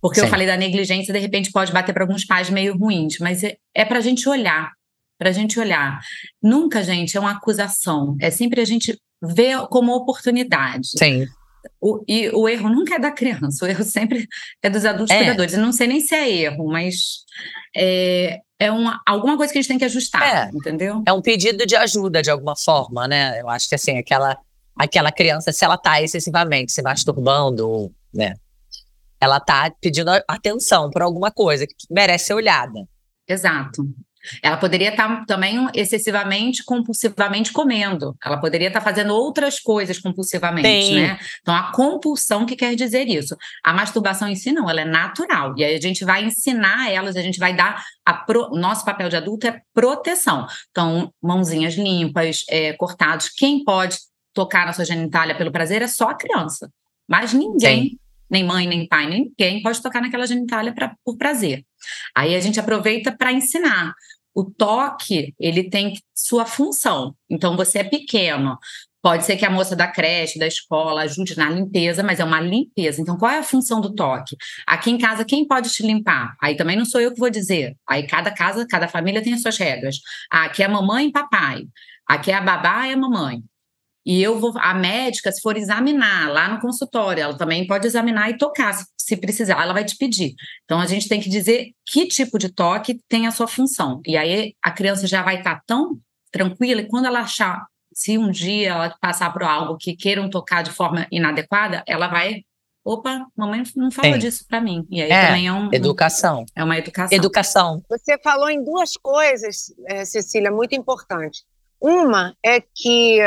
Porque 0.01 0.21
Sim. 0.21 0.27
eu 0.27 0.31
falei 0.31 0.47
da 0.47 0.57
negligência, 0.57 1.13
de 1.13 1.19
repente 1.19 1.51
pode 1.51 1.73
bater 1.73 1.93
para 1.93 2.05
alguns 2.05 2.25
pais 2.25 2.51
meio 2.51 2.77
ruins, 2.77 3.19
mas 3.19 3.43
é, 3.43 3.57
é 3.75 3.85
para 3.85 3.99
a 3.99 4.03
gente 4.03 4.29
olhar, 4.29 4.73
para 5.19 5.31
a 5.31 5.33
gente 5.33 5.59
olhar. 5.59 6.01
Nunca, 6.43 6.83
gente, 6.83 7.17
é 7.17 7.21
uma 7.21 7.33
acusação, 7.33 8.17
é 8.21 8.31
sempre 8.31 8.61
a 8.61 8.65
gente 8.65 8.97
ver 9.23 9.67
como 9.69 9.95
oportunidade. 9.95 10.91
Sim. 10.97 11.27
O, 11.81 12.03
e 12.07 12.31
o 12.31 12.49
erro 12.49 12.69
nunca 12.69 12.95
é 12.95 12.99
da 12.99 13.11
criança, 13.11 13.65
o 13.65 13.69
erro 13.69 13.83
sempre 13.83 14.27
é 14.63 14.71
dos 14.71 14.85
adultos 14.85 15.15
é. 15.15 15.19
cuidadores. 15.19 15.55
Eu 15.55 15.61
não 15.61 15.73
sei 15.73 15.89
nem 15.89 16.01
se 16.01 16.15
é 16.15 16.31
erro, 16.31 16.69
mas 16.69 17.25
é, 17.77 18.41
é 18.59 18.71
uma, 18.71 19.01
alguma 19.07 19.37
coisa 19.37 19.53
que 19.53 19.59
a 19.59 19.63
gente 19.63 19.69
tem 19.69 19.79
que 19.79 19.85
ajustar, 19.85 20.49
é. 20.49 20.51
entendeu? 20.55 21.03
É 21.07 21.13
um 21.13 21.21
pedido 21.21 21.67
de 21.67 21.75
ajuda, 21.75 22.23
de 22.23 22.31
alguma 22.31 22.57
forma, 22.57 23.09
né? 23.09 23.41
Eu 23.41 23.49
acho 23.49 23.69
que 23.69 23.75
assim, 23.75 23.99
aquela 23.99 24.39
aquela 24.79 25.11
criança, 25.11 25.53
se 25.53 25.65
ela 25.65 25.75
está 25.75 26.01
excessivamente 26.01 26.73
se 26.73 26.83
masturbando, 26.83 27.93
né? 28.15 28.35
Ela 29.21 29.39
está 29.39 29.71
pedindo 29.81 30.11
atenção 30.29 30.91
por 30.91 31.03
alguma 31.03 31.31
coisa 31.31 31.67
que 31.67 31.75
merece 31.91 32.27
ser 32.27 32.35
olhada. 32.35 32.87
Exato. 33.27 33.85
Ela 34.43 34.57
poderia 34.57 34.91
estar 34.91 35.09
tá 35.09 35.25
também 35.27 35.69
excessivamente, 35.75 36.65
compulsivamente 36.65 37.53
comendo. 37.53 38.17
Ela 38.25 38.39
poderia 38.39 38.69
estar 38.69 38.81
tá 38.81 38.85
fazendo 38.85 39.15
outras 39.15 39.59
coisas 39.59 39.99
compulsivamente, 39.99 40.87
Sim. 40.87 41.01
né? 41.01 41.19
Então, 41.41 41.55
a 41.55 41.73
compulsão 41.73 42.45
que 42.45 42.57
quer 42.57 42.75
dizer 42.75 43.09
isso. 43.09 43.37
A 43.65 43.73
masturbação 43.73 44.29
em 44.29 44.35
si, 44.35 44.53
não, 44.53 44.69
ela 44.69 44.83
é 44.83 44.85
natural. 44.85 45.55
E 45.57 45.65
aí 45.65 45.75
a 45.75 45.81
gente 45.81 46.05
vai 46.05 46.25
ensinar 46.25 46.91
elas, 46.91 47.17
a 47.17 47.23
gente 47.23 47.39
vai 47.39 47.55
dar. 47.55 47.83
A 48.05 48.13
pro... 48.15 48.51
Nosso 48.51 48.85
papel 48.85 49.09
de 49.09 49.17
adulto 49.17 49.47
é 49.47 49.61
proteção. 49.73 50.47
Então, 50.71 51.13
mãozinhas 51.23 51.75
limpas, 51.75 52.45
é, 52.49 52.73
cortados. 52.75 53.29
Quem 53.29 53.65
pode 53.65 53.99
tocar 54.39 54.65
na 54.65 54.73
sua 54.73 54.85
genitália 54.85 55.37
pelo 55.37 55.51
prazer 55.51 55.83
é 55.83 55.89
só 55.89 56.11
a 56.11 56.15
criança. 56.15 56.71
Mas 57.09 57.33
ninguém, 57.33 57.83
Sim. 57.83 57.99
nem 58.31 58.45
mãe, 58.45 58.69
nem 58.69 58.87
pai, 58.87 59.09
nem 59.09 59.25
ninguém 59.25 59.61
pode 59.61 59.83
tocar 59.83 60.01
naquela 60.01 60.29
genitália 60.29 60.73
pra, 60.73 60.95
por 61.05 61.17
prazer. 61.17 61.65
Aí 62.15 62.37
a 62.37 62.41
gente 62.41 62.61
aproveita 62.61 63.11
para 63.11 63.33
ensinar. 63.33 63.93
O 64.33 64.45
toque, 64.45 65.35
ele 65.41 65.69
tem 65.69 65.95
sua 66.15 66.47
função. 66.47 67.17
Então, 67.29 67.57
você 67.57 67.81
é 67.81 67.85
pequeno, 67.85 68.57
Pode 69.01 69.25
ser 69.25 69.37
que 69.37 69.47
a 69.47 69.51
moça 69.51 69.77
da 69.77 69.87
creche, 69.87 70.41
da 70.41 70.47
escola, 70.47 71.03
ajude 71.03 71.37
na 71.37 71.49
limpeza, 71.49 72.03
mas 72.03 72.19
é 72.19 72.25
uma 72.25 72.41
limpeza. 72.41 73.01
Então, 73.01 73.17
qual 73.17 73.31
é 73.31 73.39
a 73.39 73.45
função 73.45 73.81
do 73.81 73.95
toque? 73.95 74.37
Aqui 74.67 74.91
em 74.91 74.99
casa, 74.99 75.25
quem 75.25 75.47
pode 75.47 75.71
te 75.71 75.85
limpar? 75.85 76.37
Aí 76.43 76.57
também 76.57 76.77
não 76.77 76.85
sou 76.85 77.01
eu 77.01 77.13
que 77.15 77.21
vou 77.21 77.31
dizer. 77.31 77.77
Aí 77.89 78.09
cada 78.09 78.33
casa, 78.33 78.67
cada 78.69 78.89
família 78.89 79.23
tem 79.23 79.33
as 79.35 79.41
suas 79.41 79.57
regras. 79.57 79.99
Ah, 80.31 80.47
aqui 80.47 80.65
é 80.65 80.67
a 80.67 80.69
mamãe 80.69 81.07
e 81.07 81.13
papai. 81.13 81.63
Aqui 82.09 82.33
é 82.33 82.35
a 82.35 82.41
babá 82.41 82.89
e 82.89 82.93
a 82.93 82.97
mamãe. 82.97 83.41
E 84.09 84.23
eu 84.23 84.41
vou, 84.41 84.55
a 84.57 84.73
médica, 84.73 85.31
se 85.31 85.43
for 85.43 85.55
examinar 85.59 86.33
lá 86.33 86.49
no 86.49 86.59
consultório, 86.61 87.23
ela 87.23 87.37
também 87.37 87.67
pode 87.67 87.87
examinar 87.87 88.31
e 88.31 88.39
tocar, 88.39 88.73
se, 88.73 88.87
se 88.97 89.15
precisar, 89.19 89.61
ela 89.61 89.75
vai 89.75 89.85
te 89.85 89.99
pedir. 89.99 90.35
Então 90.65 90.81
a 90.81 90.87
gente 90.87 91.07
tem 91.07 91.21
que 91.21 91.29
dizer 91.29 91.73
que 91.85 92.07
tipo 92.07 92.39
de 92.39 92.49
toque 92.49 93.03
tem 93.07 93.27
a 93.27 93.31
sua 93.31 93.47
função. 93.47 94.01
E 94.07 94.17
aí 94.17 94.55
a 94.65 94.71
criança 94.71 95.07
já 95.07 95.23
vai 95.23 95.37
estar 95.37 95.57
tá 95.57 95.63
tão 95.67 95.99
tranquila 96.33 96.81
e 96.81 96.89
quando 96.89 97.05
ela 97.05 97.21
achar, 97.21 97.67
se 97.93 98.17
um 98.17 98.31
dia 98.31 98.71
ela 98.71 98.97
passar 98.99 99.31
por 99.31 99.43
algo 99.43 99.77
que 99.77 99.95
queiram 99.95 100.31
tocar 100.31 100.63
de 100.63 100.71
forma 100.71 101.07
inadequada, 101.13 101.85
ela 101.87 102.09
vai 102.09 102.45
opa, 102.83 103.27
mamãe 103.37 103.63
não 103.77 103.91
fala 103.91 104.15
Sim. 104.15 104.19
disso 104.21 104.47
para 104.49 104.59
mim. 104.59 104.87
E 104.89 105.03
aí 105.03 105.11
é, 105.11 105.27
também 105.27 105.47
é 105.49 105.53
um, 105.53 105.69
educação. 105.71 106.47
É 106.57 106.65
uma 106.65 106.79
educação. 106.79 107.15
Educação. 107.15 107.83
Você 107.91 108.17
falou 108.25 108.49
em 108.49 108.65
duas 108.65 108.95
coisas, 108.97 109.71
é, 109.87 110.07
Cecília, 110.07 110.51
muito 110.51 110.75
importantes. 110.75 111.45
Uma 111.79 112.35
é 112.43 112.59
que 112.61 113.21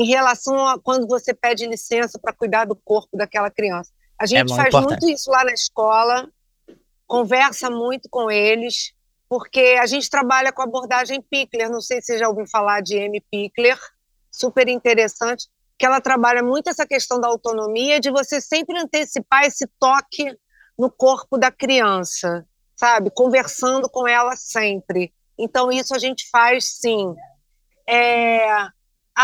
em 0.00 0.06
relação 0.06 0.66
a 0.66 0.80
quando 0.80 1.06
você 1.06 1.34
pede 1.34 1.66
licença 1.66 2.18
para 2.18 2.32
cuidar 2.32 2.64
do 2.64 2.74
corpo 2.74 3.18
daquela 3.18 3.50
criança. 3.50 3.92
A 4.18 4.24
gente 4.24 4.50
é 4.50 4.56
faz 4.56 4.68
importante. 4.68 5.02
muito 5.02 5.14
isso 5.14 5.30
lá 5.30 5.44
na 5.44 5.52
escola, 5.52 6.26
conversa 7.06 7.68
muito 7.68 8.08
com 8.08 8.30
eles, 8.30 8.94
porque 9.28 9.76
a 9.78 9.84
gente 9.84 10.08
trabalha 10.08 10.52
com 10.52 10.62
abordagem 10.62 11.20
Pickler, 11.20 11.70
não 11.70 11.82
sei 11.82 12.00
se 12.00 12.06
você 12.06 12.18
já 12.18 12.28
ouviu 12.30 12.46
falar 12.46 12.80
de 12.80 12.96
M. 12.96 13.22
Pickler, 13.30 13.78
super 14.30 14.68
interessante, 14.68 15.48
que 15.78 15.84
ela 15.84 16.00
trabalha 16.00 16.42
muito 16.42 16.70
essa 16.70 16.86
questão 16.86 17.20
da 17.20 17.28
autonomia, 17.28 18.00
de 18.00 18.10
você 18.10 18.40
sempre 18.40 18.78
antecipar 18.78 19.44
esse 19.44 19.66
toque 19.78 20.34
no 20.78 20.90
corpo 20.90 21.36
da 21.36 21.50
criança, 21.50 22.46
sabe? 22.74 23.10
Conversando 23.10 23.86
com 23.90 24.08
ela 24.08 24.34
sempre. 24.34 25.12
Então, 25.38 25.70
isso 25.70 25.94
a 25.94 25.98
gente 25.98 26.26
faz 26.30 26.78
sim. 26.78 27.14
É, 27.86 28.66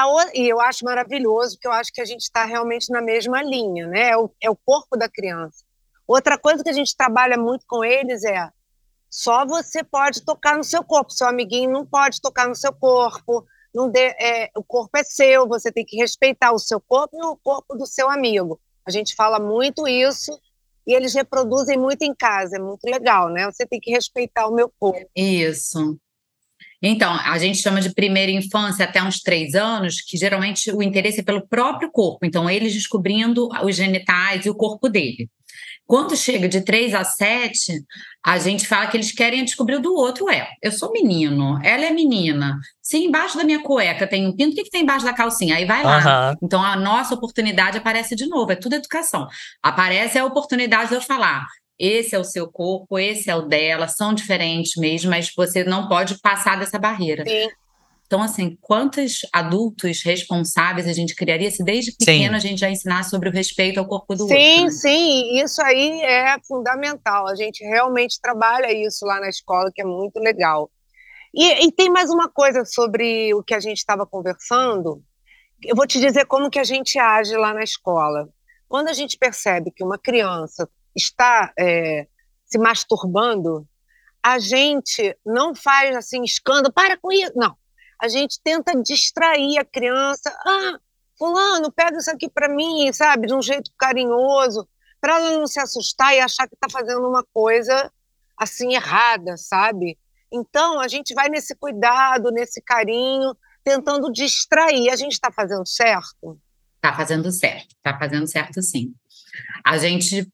a, 0.03 0.31
e 0.35 0.49
eu 0.49 0.61
acho 0.61 0.85
maravilhoso, 0.85 1.57
porque 1.57 1.69
eu 1.69 1.73
acho 1.73 1.93
que 1.93 2.01
a 2.01 2.05
gente 2.05 2.23
está 2.23 2.45
realmente 2.45 2.91
na 2.91 3.01
mesma 3.01 3.43
linha, 3.43 3.87
né? 3.87 4.11
É 4.11 4.17
o, 4.17 4.31
é 4.43 4.51
o 4.51 4.57
corpo 4.57 4.97
da 4.97 5.09
criança. 5.09 5.65
Outra 6.07 6.39
coisa 6.39 6.63
que 6.63 6.71
a 6.71 6.75
gente 6.75 6.97
trabalha 6.97 7.37
muito 7.37 7.65
com 7.67 7.85
eles 7.85 8.25
é 8.25 8.51
só 9.11 9.47
você 9.47 9.83
pode 9.83 10.25
tocar 10.25 10.57
no 10.57 10.65
seu 10.65 10.85
corpo, 10.85 11.13
seu 11.13 11.27
amiguinho 11.27 11.71
não 11.71 11.87
pode 11.87 12.21
tocar 12.21 12.49
no 12.49 12.55
seu 12.55 12.73
corpo, 12.73 13.47
não 13.75 13.91
é, 13.95 14.51
o 14.57 14.63
corpo 14.63 14.97
é 14.97 15.03
seu, 15.03 15.47
você 15.49 15.73
tem 15.73 15.85
que 15.85 15.97
respeitar 15.97 16.53
o 16.53 16.59
seu 16.59 16.81
corpo 16.81 17.17
e 17.17 17.27
o 17.27 17.37
corpo 17.37 17.75
do 17.75 17.87
seu 17.87 18.11
amigo. 18.11 18.61
A 18.87 18.91
gente 18.91 19.15
fala 19.15 19.39
muito 19.39 19.89
isso 19.89 20.33
e 20.87 20.95
eles 20.95 21.15
reproduzem 21.15 21.77
muito 21.79 22.03
em 22.03 22.15
casa, 22.15 22.57
é 22.57 22.61
muito 22.61 22.85
legal, 22.85 23.29
né? 23.29 23.45
Você 23.47 23.67
tem 23.67 23.81
que 23.81 23.91
respeitar 23.91 24.47
o 24.47 24.55
meu 24.55 24.71
corpo. 24.79 25.09
Isso. 25.15 25.99
Então, 26.83 27.13
a 27.13 27.39
gente 27.39 27.59
chama 27.59 27.81
de 27.81 27.95
primeira 27.95 28.31
infância 28.31 28.85
até 28.85 29.03
uns 29.03 29.21
três 29.21 29.55
anos, 29.55 30.01
que 30.01 30.17
geralmente 30.17 30.71
o 30.71 30.83
interesse 30.83 31.21
é 31.21 31.23
pelo 31.23 31.47
próprio 31.47 31.91
corpo. 31.91 32.25
Então, 32.25 32.49
eles 32.49 32.75
descobrindo 32.75 33.49
os 33.65 33.77
genitais 33.77 34.47
e 34.47 34.51
o 34.51 34.55
corpo 34.55 34.89
dele. 34.89 35.29
Quando 35.87 36.17
chega 36.17 36.49
de 36.49 36.63
três 36.63 36.93
a 36.95 37.05
sete, 37.05 37.73
a 38.25 38.39
gente 38.39 38.67
fala 38.67 38.89
que 38.89 38.97
eles 38.97 39.13
querem 39.13 39.45
descobrir 39.45 39.77
o 39.77 39.81
do 39.81 39.95
outro. 39.95 40.29
É, 40.29 40.49
eu 40.61 40.73
sou 40.73 40.91
menino, 40.91 41.61
ela 41.63 41.85
é 41.85 41.91
menina. 41.91 42.59
Se 42.83 42.99
embaixo 42.99 43.39
da 43.39 43.45
minha 43.45 43.63
cueca 43.63 44.05
tem 44.07 44.27
um 44.27 44.35
pinto, 44.35 44.53
o 44.53 44.55
que, 44.57 44.65
que 44.65 44.71
tem 44.71 44.83
embaixo 44.83 45.05
da 45.05 45.13
calcinha? 45.13 45.55
Aí 45.55 45.65
vai 45.65 45.85
lá. 45.85 46.31
Uhum. 46.31 46.37
Então, 46.43 46.61
a 46.61 46.75
nossa 46.75 47.15
oportunidade 47.15 47.79
aparece 47.79 48.17
de 48.17 48.27
novo, 48.27 48.51
é 48.51 48.57
tudo 48.57 48.75
educação. 48.75 49.29
Aparece 49.63 50.19
a 50.19 50.25
oportunidade 50.25 50.89
de 50.89 50.97
eu 50.97 51.01
falar: 51.01 51.47
esse 51.79 52.15
é 52.15 52.19
o 52.19 52.25
seu 52.25 52.51
corpo, 52.51 52.99
esse 52.99 53.31
é 53.31 53.37
o 53.37 53.43
dela, 53.43 53.89
são 53.89 54.15
diferentes 54.15 54.77
mesmo, 54.77 55.11
mas 55.11 55.33
você 55.37 55.63
não 55.65 55.89
pode 55.89 56.19
passar 56.21 56.59
dessa 56.59 56.79
barreira. 56.79 57.25
Sim. 57.27 57.49
Então, 58.07 58.23
assim, 58.23 58.57
quantos 58.61 59.21
adultos 59.33 60.03
responsáveis 60.05 60.87
a 60.87 60.93
gente 60.93 61.15
criaria 61.15 61.51
se 61.51 61.65
desde 61.65 61.91
pequeno 61.91 62.31
sim. 62.31 62.37
a 62.37 62.39
gente 62.39 62.61
já 62.61 62.71
ensinasse 62.71 63.11
sobre 63.11 63.29
o 63.29 63.33
respeito 63.33 63.81
ao 63.81 63.87
corpo 63.87 64.15
do 64.15 64.29
sim, 64.29 64.35
outro? 64.35 64.39
Sim, 64.39 64.65
né? 64.65 64.71
sim, 64.71 65.43
isso 65.43 65.61
aí 65.61 66.01
é 66.03 66.37
fundamental. 66.47 67.27
A 67.27 67.35
gente 67.35 67.65
realmente 67.65 68.21
trabalha 68.21 68.73
isso 68.73 69.05
lá 69.05 69.19
na 69.19 69.29
escola, 69.29 69.73
que 69.75 69.83
é 69.83 69.85
muito 69.85 70.21
legal. 70.21 70.71
E, 71.35 71.67
e 71.67 71.73
tem 71.73 71.91
mais 71.91 72.09
uma 72.09 72.29
coisa 72.29 72.65
sobre 72.65 73.35
o 73.35 73.43
que 73.43 73.55
a 73.55 73.61
gente 73.61 73.79
estava 73.79 74.07
conversando. 74.07 75.03
Eu 75.65 75.75
vou 75.75 75.87
te 75.87 75.99
dizer 75.99 76.27
como 76.27 76.49
que 76.49 76.61
a 76.61 76.65
gente 76.65 76.99
age 77.01 77.37
lá 77.37 77.53
na 77.53 77.65
escola. 77.65 78.29
Quando 78.69 78.89
a 78.89 78.93
gente 78.93 79.19
percebe 79.19 79.73
que 79.73 79.83
uma 79.83 79.99
criança 79.99 80.69
está 80.97 81.53
é, 81.59 82.07
se 82.47 82.59
masturbando, 82.59 83.67
a 84.23 84.39
gente 84.39 85.17
não 85.25 85.55
faz 85.55 85.95
assim 85.95 86.25
escândalo, 86.25 86.73
para 86.73 86.97
com 86.97 87.13
isso. 87.13 87.33
Não. 87.37 87.57
A 88.01 88.09
gente 88.09 88.41
tenta 88.43 88.73
distrair 88.83 89.59
a 89.59 89.65
criança. 89.65 90.37
Ah, 90.45 90.79
fulano, 91.19 91.71
pega 91.71 91.99
isso 91.99 92.11
aqui 92.11 92.29
para 92.29 92.49
mim, 92.49 92.93
sabe, 92.93 93.27
de 93.27 93.35
um 93.35 93.41
jeito 93.41 93.71
carinhoso, 93.79 94.69
para 95.01 95.17
ela 95.17 95.39
não 95.39 95.47
se 95.47 95.61
assustar 95.61 96.15
e 96.15 96.21
achar 96.21 96.49
que 96.49 96.55
está 96.55 96.69
fazendo 96.69 97.09
uma 97.09 97.25
coisa 97.33 97.91
assim 98.37 98.75
errada, 98.75 99.37
sabe? 99.37 99.99
Então 100.33 100.81
a 100.81 100.89
gente 100.89 101.15
vai 101.15 101.29
nesse 101.29 101.55
cuidado, 101.55 102.31
nesse 102.31 102.61
carinho, 102.61 103.35
tentando 103.65 104.13
distrair. 104.13 104.91
A 104.91 104.97
gente 104.97 105.13
está 105.13 105.31
fazendo 105.31 105.67
certo? 105.67 106.39
Está 106.77 106.95
fazendo 106.95 107.31
certo, 107.31 107.75
está 107.77 107.99
fazendo 107.99 108.27
certo 108.27 108.63
sim. 108.63 108.95
A 109.65 109.79
gente 109.79 110.31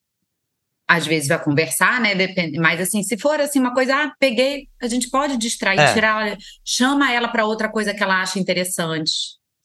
às 0.92 1.06
vezes 1.06 1.26
vai 1.26 1.42
conversar, 1.42 2.02
né? 2.02 2.14
Depende, 2.14 2.58
mas 2.58 2.78
assim, 2.78 3.02
se 3.02 3.16
for 3.16 3.40
assim 3.40 3.58
uma 3.58 3.72
coisa, 3.72 3.96
ah, 3.96 4.12
peguei, 4.18 4.68
a 4.80 4.86
gente 4.86 5.08
pode 5.08 5.38
distrair, 5.38 5.80
é. 5.80 5.94
tirar, 5.94 6.36
chama 6.62 7.10
ela 7.10 7.28
para 7.28 7.46
outra 7.46 7.70
coisa 7.70 7.94
que 7.94 8.02
ela 8.02 8.20
acha 8.20 8.38
interessante, 8.38 9.10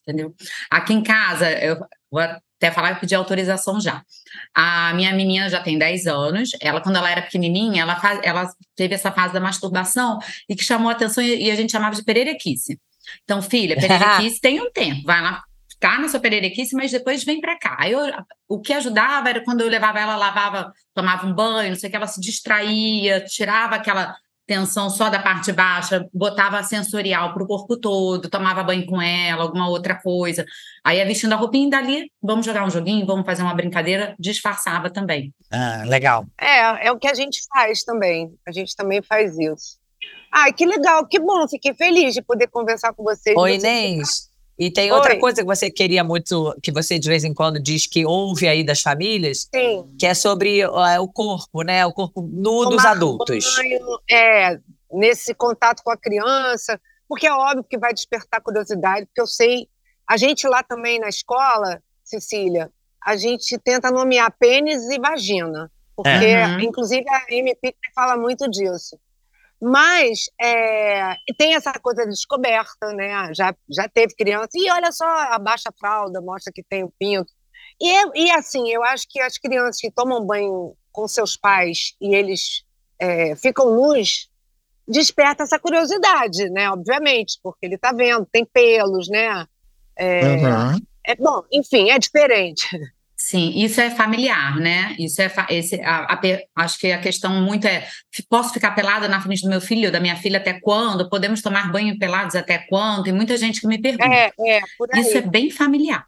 entendeu? 0.03 0.33
Aqui 0.71 0.93
em 0.93 1.03
casa, 1.03 1.51
eu 1.51 1.77
vou 2.09 2.21
até 2.21 2.71
falar 2.71 2.93
e 2.93 2.95
pedir 3.01 3.15
autorização 3.15 3.77
já. 3.77 4.01
A 4.55 4.93
minha 4.93 5.13
menina 5.13 5.49
já 5.49 5.61
tem 5.61 5.77
10 5.77 6.07
anos, 6.07 6.51
ela, 6.61 6.79
quando 6.79 6.95
ela 6.95 7.11
era 7.11 7.21
pequenininha, 7.21 7.81
ela, 7.81 7.99
faz, 7.99 8.21
ela 8.23 8.49
teve 8.73 8.95
essa 8.95 9.11
fase 9.11 9.33
da 9.33 9.41
masturbação 9.41 10.19
e 10.47 10.55
que 10.55 10.63
chamou 10.63 10.87
a 10.87 10.93
atenção 10.93 11.21
e, 11.21 11.51
a 11.51 11.55
gente 11.55 11.73
chamava 11.73 11.93
de 11.93 12.05
pererequice. 12.05 12.79
Então, 13.25 13.41
filha, 13.41 13.75
pererequice 13.77 14.39
tem 14.39 14.61
um 14.61 14.71
tempo, 14.71 15.03
vai 15.03 15.21
lá 15.21 15.43
ficar 15.77 15.99
na 15.99 16.09
sua 16.09 16.19
pererequice, 16.19 16.75
mas 16.75 16.91
depois 16.91 17.23
vem 17.23 17.39
para 17.39 17.57
cá. 17.57 17.77
Eu, 17.87 17.99
o 18.49 18.59
que 18.59 18.73
ajudava 18.73 19.29
era 19.29 19.43
quando 19.43 19.61
eu 19.61 19.69
levava 19.69 19.99
ela, 19.99 20.17
lavava, 20.17 20.73
tomava 20.93 21.25
um 21.27 21.33
banho, 21.33 21.69
não 21.69 21.75
sei 21.75 21.87
o 21.87 21.91
que, 21.91 21.95
ela 21.95 22.07
se 22.07 22.19
distraía, 22.19 23.23
tirava 23.23 23.75
aquela 23.75 24.15
tensão 24.47 24.89
só 24.89 25.09
da 25.09 25.19
parte 25.19 25.51
baixa, 25.51 26.07
botava 26.13 26.63
sensorial 26.63 27.33
para 27.33 27.43
o 27.43 27.47
corpo 27.47 27.77
todo, 27.77 28.29
tomava 28.29 28.63
banho 28.63 28.85
com 28.85 29.01
ela, 29.01 29.43
alguma 29.43 29.67
outra 29.67 29.93
coisa. 29.95 30.45
Aí 30.83 30.97
ia 30.97 31.05
vestindo 31.05 31.33
a 31.33 31.35
roupinha 31.35 31.67
e 31.67 31.69
dali, 31.69 32.11
vamos 32.23 32.45
jogar 32.45 32.65
um 32.65 32.69
joguinho, 32.69 33.05
vamos 33.05 33.25
fazer 33.25 33.43
uma 33.43 33.53
brincadeira, 33.53 34.15
disfarçava 34.17 34.89
também. 34.89 35.33
Ah, 35.51 35.83
legal. 35.85 36.25
É, 36.39 36.87
é 36.87 36.91
o 36.91 36.97
que 36.97 37.07
a 37.07 37.13
gente 37.13 37.41
faz 37.53 37.83
também. 37.83 38.33
A 38.47 38.51
gente 38.51 38.73
também 38.75 39.01
faz 39.01 39.37
isso. 39.37 39.77
Ai, 40.31 40.53
que 40.53 40.65
legal, 40.65 41.05
que 41.05 41.19
bom, 41.19 41.47
fiquei 41.47 41.73
feliz 41.73 42.13
de 42.13 42.21
poder 42.21 42.47
conversar 42.47 42.93
com 42.93 43.03
vocês. 43.03 43.35
Oi, 43.35 43.55
Inês. 43.55 44.26
E 44.57 44.71
tem 44.71 44.91
outra 44.91 45.13
Oi. 45.13 45.19
coisa 45.19 45.41
que 45.41 45.47
você 45.47 45.69
queria 45.69 46.03
muito, 46.03 46.55
que 46.63 46.71
você 46.71 46.97
de 46.97 47.07
vez 47.07 47.23
em 47.23 47.33
quando 47.33 47.59
diz 47.59 47.85
que 47.85 48.05
ouve 48.05 48.47
aí 48.47 48.63
das 48.63 48.81
famílias, 48.81 49.47
Sim. 49.53 49.85
que 49.99 50.05
é 50.05 50.15
sobre 50.15 50.65
uh, 50.65 50.99
o 50.99 51.07
corpo, 51.07 51.61
né? 51.61 51.85
O 51.85 51.93
corpo 51.93 52.21
nu 52.21 52.63
Tomar 52.63 52.69
dos 52.69 52.85
adultos. 52.85 53.55
Banho, 53.55 53.99
é, 54.09 54.59
nesse 54.91 55.35
contato 55.35 55.83
com 55.83 55.91
a 55.91 55.97
criança, 55.97 56.79
porque 57.07 57.27
é 57.27 57.33
óbvio 57.33 57.63
que 57.63 57.77
vai 57.77 57.93
despertar 57.93 58.41
curiosidade, 58.41 59.05
porque 59.05 59.21
eu 59.21 59.27
sei, 59.27 59.67
a 60.07 60.17
gente 60.17 60.47
lá 60.47 60.63
também 60.63 60.99
na 60.99 61.09
escola, 61.09 61.81
Cecília, 62.03 62.71
a 63.03 63.15
gente 63.15 63.57
tenta 63.59 63.91
nomear 63.91 64.35
pênis 64.39 64.89
e 64.89 64.99
vagina, 64.99 65.71
porque 65.95 66.09
é. 66.09 66.61
inclusive 66.61 67.05
a 67.07 67.25
MP 67.29 67.75
fala 67.93 68.17
muito 68.17 68.49
disso. 68.49 68.99
Mas 69.61 70.25
é, 70.39 71.15
tem 71.37 71.55
essa 71.55 71.73
coisa 71.73 72.03
de 72.03 72.11
descoberta, 72.11 72.93
né? 72.93 73.33
Já, 73.33 73.55
já 73.69 73.89
teve 73.89 74.15
criança, 74.15 74.49
e 74.53 74.69
olha 74.71 74.91
só, 74.91 75.05
abaixa 75.05 75.69
a 75.69 75.77
fralda, 75.77 76.21
mostra 76.21 76.53
que 76.53 76.63
tem 76.63 76.83
o 76.83 76.93
pinto. 76.99 77.31
E, 77.81 78.25
e 78.25 78.31
assim, 78.31 78.69
eu 78.69 78.83
acho 78.83 79.05
que 79.09 79.19
as 79.19 79.37
crianças 79.37 79.79
que 79.79 79.91
tomam 79.91 80.25
banho 80.25 80.75
com 80.91 81.07
seus 81.07 81.35
pais 81.35 81.95
e 82.01 82.15
eles 82.15 82.63
é, 82.99 83.35
ficam 83.35 83.75
nus, 83.75 84.29
desperta 84.87 85.43
essa 85.43 85.59
curiosidade, 85.59 86.49
né? 86.49 86.69
Obviamente, 86.71 87.39
porque 87.43 87.65
ele 87.65 87.75
está 87.75 87.91
vendo, 87.91 88.27
tem 88.31 88.45
pelos, 88.45 89.07
né? 89.09 89.45
É, 89.95 90.21
uhum. 90.21 90.81
é 91.05 91.15
bom, 91.15 91.43
enfim, 91.51 91.89
é 91.89 91.99
diferente. 91.99 92.67
Sim, 93.19 93.51
isso 93.55 93.81
é 93.81 93.89
familiar, 93.89 94.57
né? 94.57 94.95
Isso 94.99 95.19
é 95.23 95.33
esse, 95.49 95.81
a, 95.81 96.13
a, 96.13 96.21
acho 96.57 96.77
que 96.77 96.91
a 96.91 96.99
questão 96.99 97.41
muito 97.41 97.65
é: 97.65 97.87
posso 98.29 98.53
ficar 98.53 98.71
pelada 98.71 99.07
na 99.07 99.19
frente 99.19 99.41
do 99.41 99.49
meu 99.49 99.59
filho, 99.59 99.91
da 99.91 99.99
minha 99.99 100.15
filha 100.15 100.37
até 100.37 100.59
quando? 100.59 101.09
Podemos 101.09 101.41
tomar 101.41 101.71
banho 101.71 101.97
pelados 101.97 102.35
até 102.35 102.59
quando? 102.69 103.05
Tem 103.05 103.13
muita 103.13 103.35
gente 103.35 103.59
que 103.59 103.67
me 103.67 103.81
pergunta. 103.81 104.13
É, 104.13 104.31
é, 104.39 104.61
isso 104.99 105.17
é 105.17 105.21
bem 105.21 105.49
familiar. 105.49 106.05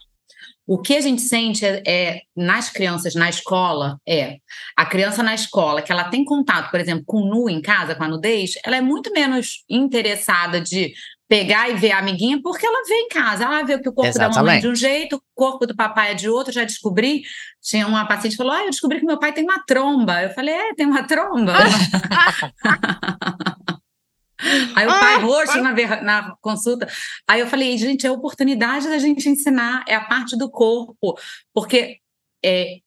O 0.68 0.78
que 0.78 0.96
a 0.96 1.02
gente 1.02 1.24
sente 1.24 1.66
é, 1.66 1.82
é, 1.84 2.22
nas 2.36 2.70
crianças 2.70 3.16
na 3.16 3.28
escola 3.28 4.00
é 4.08 4.38
a 4.78 4.86
criança 4.86 5.24
na 5.24 5.34
escola 5.34 5.82
que 5.82 5.92
ela 5.92 6.04
tem 6.04 6.24
contato, 6.24 6.70
por 6.70 6.80
exemplo, 6.80 7.04
com 7.08 7.22
nu 7.22 7.50
em 7.50 7.60
casa, 7.60 7.96
com 7.96 8.04
a 8.04 8.08
nudez, 8.08 8.52
ela 8.64 8.78
é 8.78 8.82
muito 8.82 9.12
menos 9.12 9.64
interessada 9.68 10.62
de 10.62 10.94
pegar 11.30 11.70
e 11.70 11.76
ver 11.76 11.92
a 11.92 12.00
amiguinha, 12.00 12.42
porque 12.42 12.66
ela 12.66 12.84
vê 12.88 12.96
em 12.96 13.08
casa, 13.08 13.46
ela 13.46 13.62
vê 13.64 13.80
que 13.80 13.88
o 13.88 13.94
corpo 13.94 14.10
Exatamente. 14.10 14.36
da 14.36 14.42
mamãe 14.42 14.58
é 14.58 14.62
de 14.62 14.68
um 14.68 14.76
jeito, 14.76 15.16
o 15.18 15.22
corpo 15.36 15.68
do 15.68 15.76
papai 15.76 16.12
é 16.12 16.16
de 16.16 16.28
outro, 16.28 16.52
já 16.52 16.64
descobri. 16.64 17.22
Tinha 17.62 17.86
uma 17.88 18.08
paciente 18.08 18.32
que 18.32 18.38
falou: 18.38 18.52
Ah, 18.52 18.64
eu 18.64 18.72
descobri 18.72 19.00
que 19.00 19.06
meu 19.06 19.20
pai 19.20 19.32
tem 19.32 19.44
uma 19.44 19.64
tromba. 19.64 20.24
Eu 20.24 20.32
falei: 20.32 20.56
É, 20.56 20.74
tem 20.74 20.88
uma 20.88 21.04
tromba. 21.04 21.54
Aí 24.76 24.88
o 24.88 24.90
pai 24.90 25.20
roxo 25.20 25.62
na, 25.62 25.74
na, 26.02 26.36
consulta. 26.42 26.88
Aí 27.28 27.42
eu 27.42 27.48
falei, 27.48 27.78
gente, 27.78 28.06
é 28.06 28.10
a 28.10 28.14
oportunidade 28.14 28.88
da 28.88 28.98
gente 28.98 29.28
ensinar, 29.28 29.84
é 29.86 29.94
a 29.94 30.06
parte 30.06 30.38
do 30.38 30.50
corpo, 30.50 31.20
porque 31.54 31.98
é, 32.44 32.78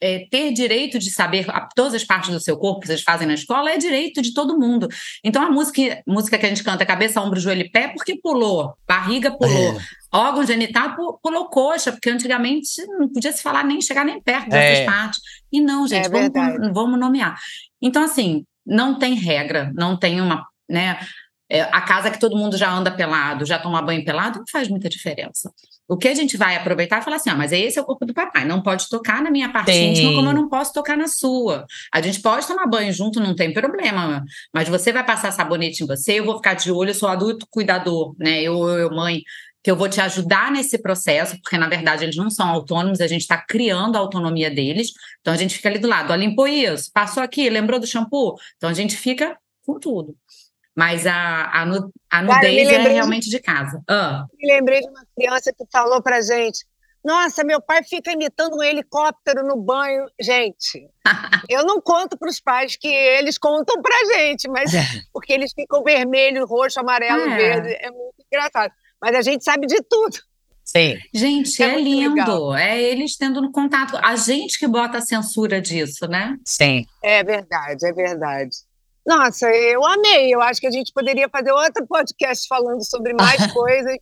é, 0.00 0.26
ter 0.30 0.52
direito 0.52 0.98
de 0.98 1.10
saber 1.10 1.46
todas 1.74 1.94
as 1.94 2.04
partes 2.04 2.30
do 2.30 2.40
seu 2.40 2.56
corpo 2.56 2.80
que 2.80 2.86
vocês 2.86 3.02
fazem 3.02 3.26
na 3.26 3.34
escola 3.34 3.70
é 3.70 3.76
direito 3.76 4.22
de 4.22 4.32
todo 4.32 4.58
mundo. 4.58 4.88
Então 5.24 5.42
a 5.42 5.50
música, 5.50 6.02
música 6.06 6.38
que 6.38 6.46
a 6.46 6.48
gente 6.48 6.64
canta 6.64 6.86
cabeça, 6.86 7.20
ombro, 7.20 7.40
joelho 7.40 7.62
e 7.62 7.70
pé, 7.70 7.88
porque 7.88 8.18
pulou, 8.20 8.74
barriga 8.86 9.30
pulou, 9.30 9.78
é. 9.78 9.78
órgão 10.12 10.46
genital 10.46 10.96
pulou 11.22 11.48
coxa, 11.48 11.92
porque 11.92 12.10
antigamente 12.10 12.84
não 12.98 13.08
podia 13.08 13.32
se 13.32 13.42
falar 13.42 13.64
nem 13.64 13.80
chegar 13.80 14.04
nem 14.04 14.20
perto 14.20 14.50
dessas 14.50 14.80
é. 14.80 14.84
partes. 14.84 15.20
E 15.52 15.60
não, 15.60 15.86
gente, 15.86 16.06
é 16.06 16.08
vamos, 16.08 16.72
vamos 16.72 17.00
nomear. 17.00 17.38
Então, 17.80 18.02
assim, 18.02 18.44
não 18.66 18.98
tem 18.98 19.14
regra, 19.14 19.72
não 19.74 19.96
tem 19.96 20.20
uma, 20.20 20.46
né? 20.68 20.98
É, 21.50 21.62
a 21.62 21.80
casa 21.80 22.10
que 22.10 22.20
todo 22.20 22.36
mundo 22.36 22.56
já 22.56 22.70
anda 22.70 22.90
pelado, 22.90 23.46
já 23.46 23.58
toma 23.58 23.80
banho 23.80 24.04
pelado, 24.04 24.40
não 24.40 24.44
faz 24.50 24.68
muita 24.68 24.88
diferença. 24.88 25.50
O 25.88 25.96
que 25.96 26.06
a 26.06 26.14
gente 26.14 26.36
vai 26.36 26.54
aproveitar 26.54 27.00
e 27.00 27.04
falar 27.04 27.16
assim: 27.16 27.30
ah, 27.30 27.34
mas 27.34 27.52
esse 27.52 27.78
é 27.78 27.82
o 27.82 27.84
corpo 27.84 28.04
do 28.04 28.12
papai, 28.12 28.44
não 28.44 28.62
pode 28.62 28.88
tocar 28.90 29.22
na 29.22 29.30
minha 29.30 29.50
parte 29.50 29.72
tem. 29.72 29.90
íntima, 29.90 30.14
como 30.14 30.28
eu 30.28 30.34
não 30.34 30.48
posso 30.48 30.72
tocar 30.74 30.96
na 30.96 31.08
sua. 31.08 31.64
A 31.92 32.02
gente 32.02 32.20
pode 32.20 32.46
tomar 32.46 32.66
banho 32.66 32.92
junto, 32.92 33.18
não 33.18 33.34
tem 33.34 33.52
problema, 33.52 34.22
mas 34.52 34.68
você 34.68 34.92
vai 34.92 35.04
passar 35.04 35.32
sabonete 35.32 35.82
em 35.82 35.86
você, 35.86 36.20
eu 36.20 36.24
vou 36.26 36.36
ficar 36.36 36.54
de 36.54 36.70
olho, 36.70 36.90
eu 36.90 36.94
sou 36.94 37.08
adulto 37.08 37.46
cuidador, 37.50 38.14
né? 38.18 38.42
Eu, 38.42 38.68
eu, 38.68 38.78
eu 38.78 38.90
mãe, 38.90 39.22
que 39.62 39.70
eu 39.70 39.76
vou 39.76 39.88
te 39.88 40.00
ajudar 40.00 40.52
nesse 40.52 40.78
processo, 40.78 41.38
porque 41.42 41.56
na 41.56 41.68
verdade 41.68 42.04
eles 42.04 42.16
não 42.16 42.30
são 42.30 42.48
autônomos, 42.48 43.00
a 43.00 43.06
gente 43.06 43.22
está 43.22 43.38
criando 43.38 43.96
a 43.96 43.98
autonomia 44.00 44.50
deles. 44.50 44.92
Então 45.20 45.32
a 45.32 45.36
gente 45.36 45.56
fica 45.56 45.68
ali 45.68 45.78
do 45.78 45.88
lado, 45.88 46.12
ó, 46.12 46.16
limpou 46.16 46.46
isso, 46.46 46.90
passou 46.92 47.22
aqui, 47.22 47.48
lembrou 47.48 47.80
do 47.80 47.86
shampoo? 47.86 48.34
Então 48.56 48.68
a 48.70 48.74
gente 48.74 48.96
fica 48.96 49.36
com 49.64 49.78
tudo. 49.78 50.16
Mas 50.78 51.08
a, 51.08 51.50
a, 51.52 51.66
nu, 51.66 51.92
a 52.08 52.22
nudez 52.22 52.70
Cara, 52.70 52.88
é 52.88 52.92
realmente 52.92 53.28
de, 53.28 53.40
casa. 53.40 53.82
Ah. 53.90 54.24
Me 54.38 54.46
lembrei 54.46 54.80
de 54.80 54.88
uma 54.88 55.04
criança 55.12 55.52
que 55.52 55.64
falou 55.72 56.00
pra 56.00 56.20
gente: 56.20 56.64
Nossa, 57.04 57.42
meu 57.42 57.60
pai 57.60 57.82
fica 57.82 58.12
imitando 58.12 58.54
um 58.54 58.62
helicóptero 58.62 59.44
no 59.44 59.56
banho. 59.56 60.06
Gente, 60.20 60.88
eu 61.50 61.66
não 61.66 61.80
conto 61.80 62.16
para 62.16 62.28
os 62.28 62.38
pais 62.38 62.76
que 62.76 62.86
eles 62.86 63.36
contam 63.36 63.82
pra 63.82 63.96
gente, 64.14 64.48
mas 64.48 64.72
é. 64.72 64.84
porque 65.12 65.32
eles 65.32 65.52
ficam 65.52 65.82
vermelho, 65.82 66.46
roxo, 66.46 66.78
amarelo, 66.78 67.22
é. 67.22 67.36
verde. 67.36 67.76
É 67.80 67.90
muito 67.90 68.24
engraçado. 68.30 68.72
Mas 69.02 69.16
a 69.16 69.22
gente 69.22 69.42
sabe 69.42 69.66
de 69.66 69.82
tudo. 69.82 70.16
Sim. 70.64 70.96
Gente, 71.12 71.60
é, 71.60 71.74
é 71.74 71.80
lindo. 71.80 72.14
Legal. 72.14 72.54
É 72.54 72.80
eles 72.80 73.16
tendo 73.16 73.42
no 73.42 73.50
contato. 73.50 73.96
A 73.96 74.14
gente 74.14 74.56
que 74.56 74.68
bota 74.68 74.98
a 74.98 75.00
censura 75.02 75.60
disso, 75.60 76.06
né? 76.06 76.36
Sim. 76.44 76.86
É 77.02 77.24
verdade, 77.24 77.84
é 77.84 77.92
verdade. 77.92 78.67
Nossa, 79.08 79.48
eu 79.48 79.82
amei. 79.86 80.34
Eu 80.34 80.42
acho 80.42 80.60
que 80.60 80.66
a 80.66 80.70
gente 80.70 80.92
poderia 80.92 81.30
fazer 81.30 81.50
outro 81.50 81.86
podcast 81.86 82.46
falando 82.46 82.84
sobre 82.84 83.14
mais 83.14 83.40
coisas. 83.54 83.96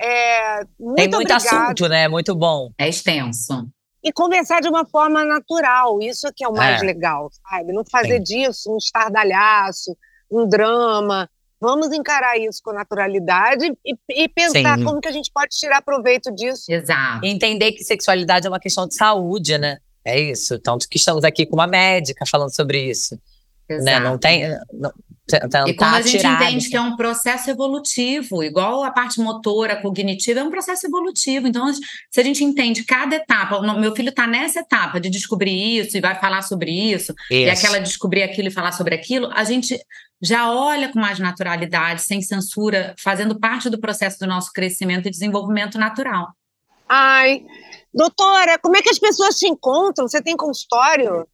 É, 0.00 0.64
muito 0.80 0.94
Tem 0.94 1.08
muito 1.08 1.14
obrigada. 1.16 1.64
assunto, 1.64 1.86
né? 1.86 2.08
Muito 2.08 2.34
bom. 2.34 2.70
É 2.78 2.88
extenso. 2.88 3.68
E 4.02 4.10
conversar 4.10 4.62
de 4.62 4.68
uma 4.68 4.86
forma 4.86 5.22
natural, 5.22 6.00
isso 6.00 6.28
é 6.28 6.30
que 6.34 6.42
é 6.42 6.48
o 6.48 6.54
mais 6.54 6.80
é. 6.80 6.86
legal, 6.86 7.28
sabe? 7.46 7.74
Não 7.74 7.84
fazer 7.90 8.18
Sim. 8.18 8.22
disso 8.22 8.72
um 8.72 8.78
estardalhaço, 8.78 9.94
um 10.30 10.48
drama. 10.48 11.28
Vamos 11.60 11.92
encarar 11.92 12.38
isso 12.38 12.60
com 12.64 12.72
naturalidade 12.72 13.70
e, 13.84 13.96
e 14.24 14.28
pensar 14.28 14.78
Sim. 14.78 14.84
como 14.84 15.00
que 15.00 15.08
a 15.08 15.12
gente 15.12 15.30
pode 15.30 15.54
tirar 15.58 15.82
proveito 15.82 16.34
disso. 16.34 16.64
Exato. 16.70 17.22
E 17.22 17.28
entender 17.28 17.72
que 17.72 17.84
sexualidade 17.84 18.46
é 18.46 18.50
uma 18.50 18.60
questão 18.60 18.86
de 18.86 18.94
saúde, 18.94 19.58
né? 19.58 19.76
É 20.02 20.18
isso. 20.18 20.58
Tanto 20.58 20.88
que 20.88 20.96
estamos 20.96 21.22
aqui 21.22 21.44
com 21.44 21.56
uma 21.56 21.66
médica 21.66 22.24
falando 22.24 22.54
sobre 22.54 22.88
isso. 22.88 23.18
Né? 23.68 23.98
Não 24.00 24.18
tem. 24.18 24.42
Não, 24.72 24.92
e 25.66 25.74
como 25.74 25.96
a 25.96 26.02
gente 26.02 26.24
entende 26.24 26.68
que 26.68 26.76
é 26.76 26.80
um 26.80 26.94
processo 26.94 27.50
evolutivo, 27.50 28.44
igual 28.44 28.84
a 28.84 28.92
parte 28.92 29.20
motora, 29.20 29.74
cognitiva, 29.74 30.38
é 30.38 30.44
um 30.44 30.50
processo 30.50 30.86
evolutivo. 30.86 31.48
Então, 31.48 31.66
se 31.72 32.20
a 32.20 32.22
gente 32.22 32.44
entende 32.44 32.84
cada 32.84 33.16
etapa, 33.16 33.60
meu 33.74 33.94
filho 33.94 34.10
está 34.10 34.24
nessa 34.24 34.60
etapa 34.60 35.00
de 35.00 35.10
descobrir 35.10 35.80
isso 35.80 35.96
e 35.96 36.00
vai 36.00 36.14
falar 36.14 36.42
sobre 36.42 36.70
isso, 36.70 37.12
isso, 37.28 37.32
e 37.32 37.50
aquela 37.50 37.80
descobrir 37.80 38.22
aquilo 38.22 38.48
e 38.48 38.52
falar 38.52 38.70
sobre 38.70 38.94
aquilo, 38.94 39.28
a 39.32 39.42
gente 39.42 39.76
já 40.22 40.50
olha 40.50 40.92
com 40.92 41.00
mais 41.00 41.18
naturalidade, 41.18 42.02
sem 42.02 42.22
censura, 42.22 42.94
fazendo 42.96 43.38
parte 43.38 43.68
do 43.68 43.80
processo 43.80 44.20
do 44.20 44.28
nosso 44.28 44.52
crescimento 44.52 45.08
e 45.08 45.10
desenvolvimento 45.10 45.76
natural. 45.76 46.28
Ai, 46.88 47.42
Doutora, 47.96 48.58
como 48.58 48.76
é 48.76 48.82
que 48.82 48.90
as 48.90 48.98
pessoas 48.98 49.36
te 49.38 49.46
encontram? 49.46 50.06
Você 50.06 50.20
tem 50.20 50.36
consultório? 50.36 51.26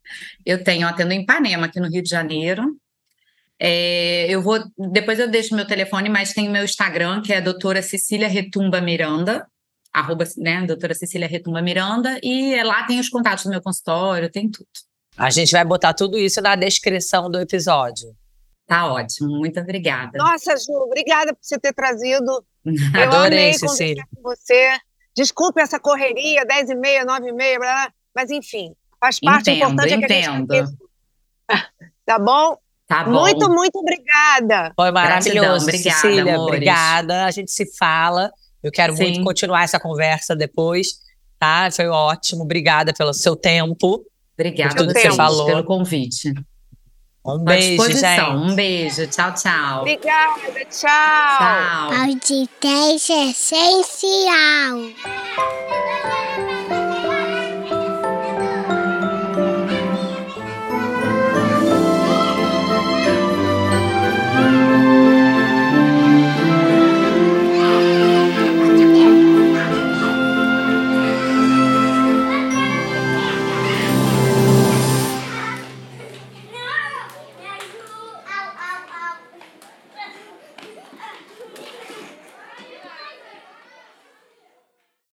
Eu 0.46 0.62
tenho, 0.62 0.86
atendo 0.86 1.12
em 1.12 1.22
Ipanema, 1.22 1.66
aqui 1.66 1.80
no 1.80 1.88
Rio 1.88 2.02
de 2.02 2.08
Janeiro. 2.08 2.76
É, 3.58 4.26
eu 4.28 4.40
vou, 4.40 4.60
depois 4.92 5.18
eu 5.18 5.28
deixo 5.28 5.56
meu 5.56 5.66
telefone, 5.66 6.08
mas 6.08 6.32
tem 6.32 6.48
meu 6.48 6.64
Instagram, 6.64 7.20
que 7.20 7.32
é 7.32 7.38
a 7.38 7.40
doutora 7.40 7.82
Cecília 7.82 8.28
Retumba 8.28 8.80
Miranda, 8.80 9.46
arroba, 9.92 10.24
né, 10.36 10.64
doutora 10.64 10.94
Cecília 10.94 11.28
Retumba 11.28 11.60
Miranda, 11.60 12.18
e 12.22 12.60
lá 12.62 12.84
tem 12.86 13.00
os 13.00 13.08
contatos 13.08 13.44
do 13.44 13.50
meu 13.50 13.60
consultório, 13.60 14.30
tem 14.30 14.48
tudo. 14.48 14.66
A 15.16 15.30
gente 15.30 15.52
vai 15.52 15.64
botar 15.64 15.94
tudo 15.94 16.16
isso 16.16 16.40
na 16.40 16.56
descrição 16.56 17.30
do 17.30 17.38
episódio. 17.38 18.16
Tá 18.66 18.86
ótimo, 18.86 19.28
muito 19.38 19.60
obrigada. 19.60 20.16
Nossa, 20.16 20.56
Ju, 20.56 20.72
obrigada 20.72 21.34
por 21.34 21.40
você 21.42 21.58
ter 21.58 21.72
trazido. 21.72 22.44
Adorei, 22.94 23.02
eu 23.04 23.12
amei 23.12 23.54
Cecília. 23.54 24.04
com 24.14 24.22
você. 24.22 24.78
Desculpe 25.16 25.60
essa 25.60 25.78
correria, 25.78 26.44
10 26.44 26.70
e 26.70 26.74
meia, 26.74 27.04
9 27.04 27.28
e 27.28 27.32
meia, 27.32 27.58
blá, 27.58 27.72
blá, 27.72 27.92
mas 28.14 28.30
enfim, 28.30 28.74
faz 29.00 29.20
parte. 29.20 29.50
Entendo, 29.50 29.72
importante 29.72 29.92
é 29.92 29.98
que 30.06 30.12
a 30.12 30.18
entendo. 30.18 30.54
gente 30.54 30.76
Tá 32.04 32.18
bom? 32.18 32.56
Tá 32.86 33.04
bom. 33.04 33.10
Muito, 33.12 33.48
muito 33.48 33.76
obrigada. 33.78 34.72
Foi 34.76 34.90
Gratidão, 34.90 34.92
maravilhoso, 34.92 35.64
obrigada, 35.66 35.96
Cecília. 36.00 36.22
amores. 36.34 36.42
Obrigada. 36.54 37.24
A 37.24 37.30
gente 37.30 37.50
se 37.50 37.76
fala. 37.76 38.30
Eu 38.62 38.70
quero 38.70 38.94
muito 38.94 39.16
Sim. 39.16 39.24
continuar 39.24 39.62
essa 39.64 39.78
conversa 39.80 40.36
depois, 40.36 40.88
tá? 41.38 41.68
Foi 41.70 41.88
ótimo. 41.88 42.42
Obrigada 42.42 42.92
pelo 42.92 43.12
seu 43.14 43.34
tempo. 43.34 44.04
Obrigada 44.34 44.74
tudo 44.74 44.90
a 44.90 44.94
que 44.94 45.00
você 45.00 45.12
falou. 45.12 45.46
pelo 45.46 45.64
convite. 45.64 46.32
Um 47.24 47.38
beijo, 47.38 47.92
gente. 47.92 48.20
Um 48.30 48.54
beijo. 48.56 49.06
Tchau, 49.06 49.32
tchau. 49.32 49.80
Obrigada, 49.80 50.64
tchau. 50.68 51.38
Tchau. 51.38 51.92
Audiência 52.02 53.30
essencial. 53.30 54.92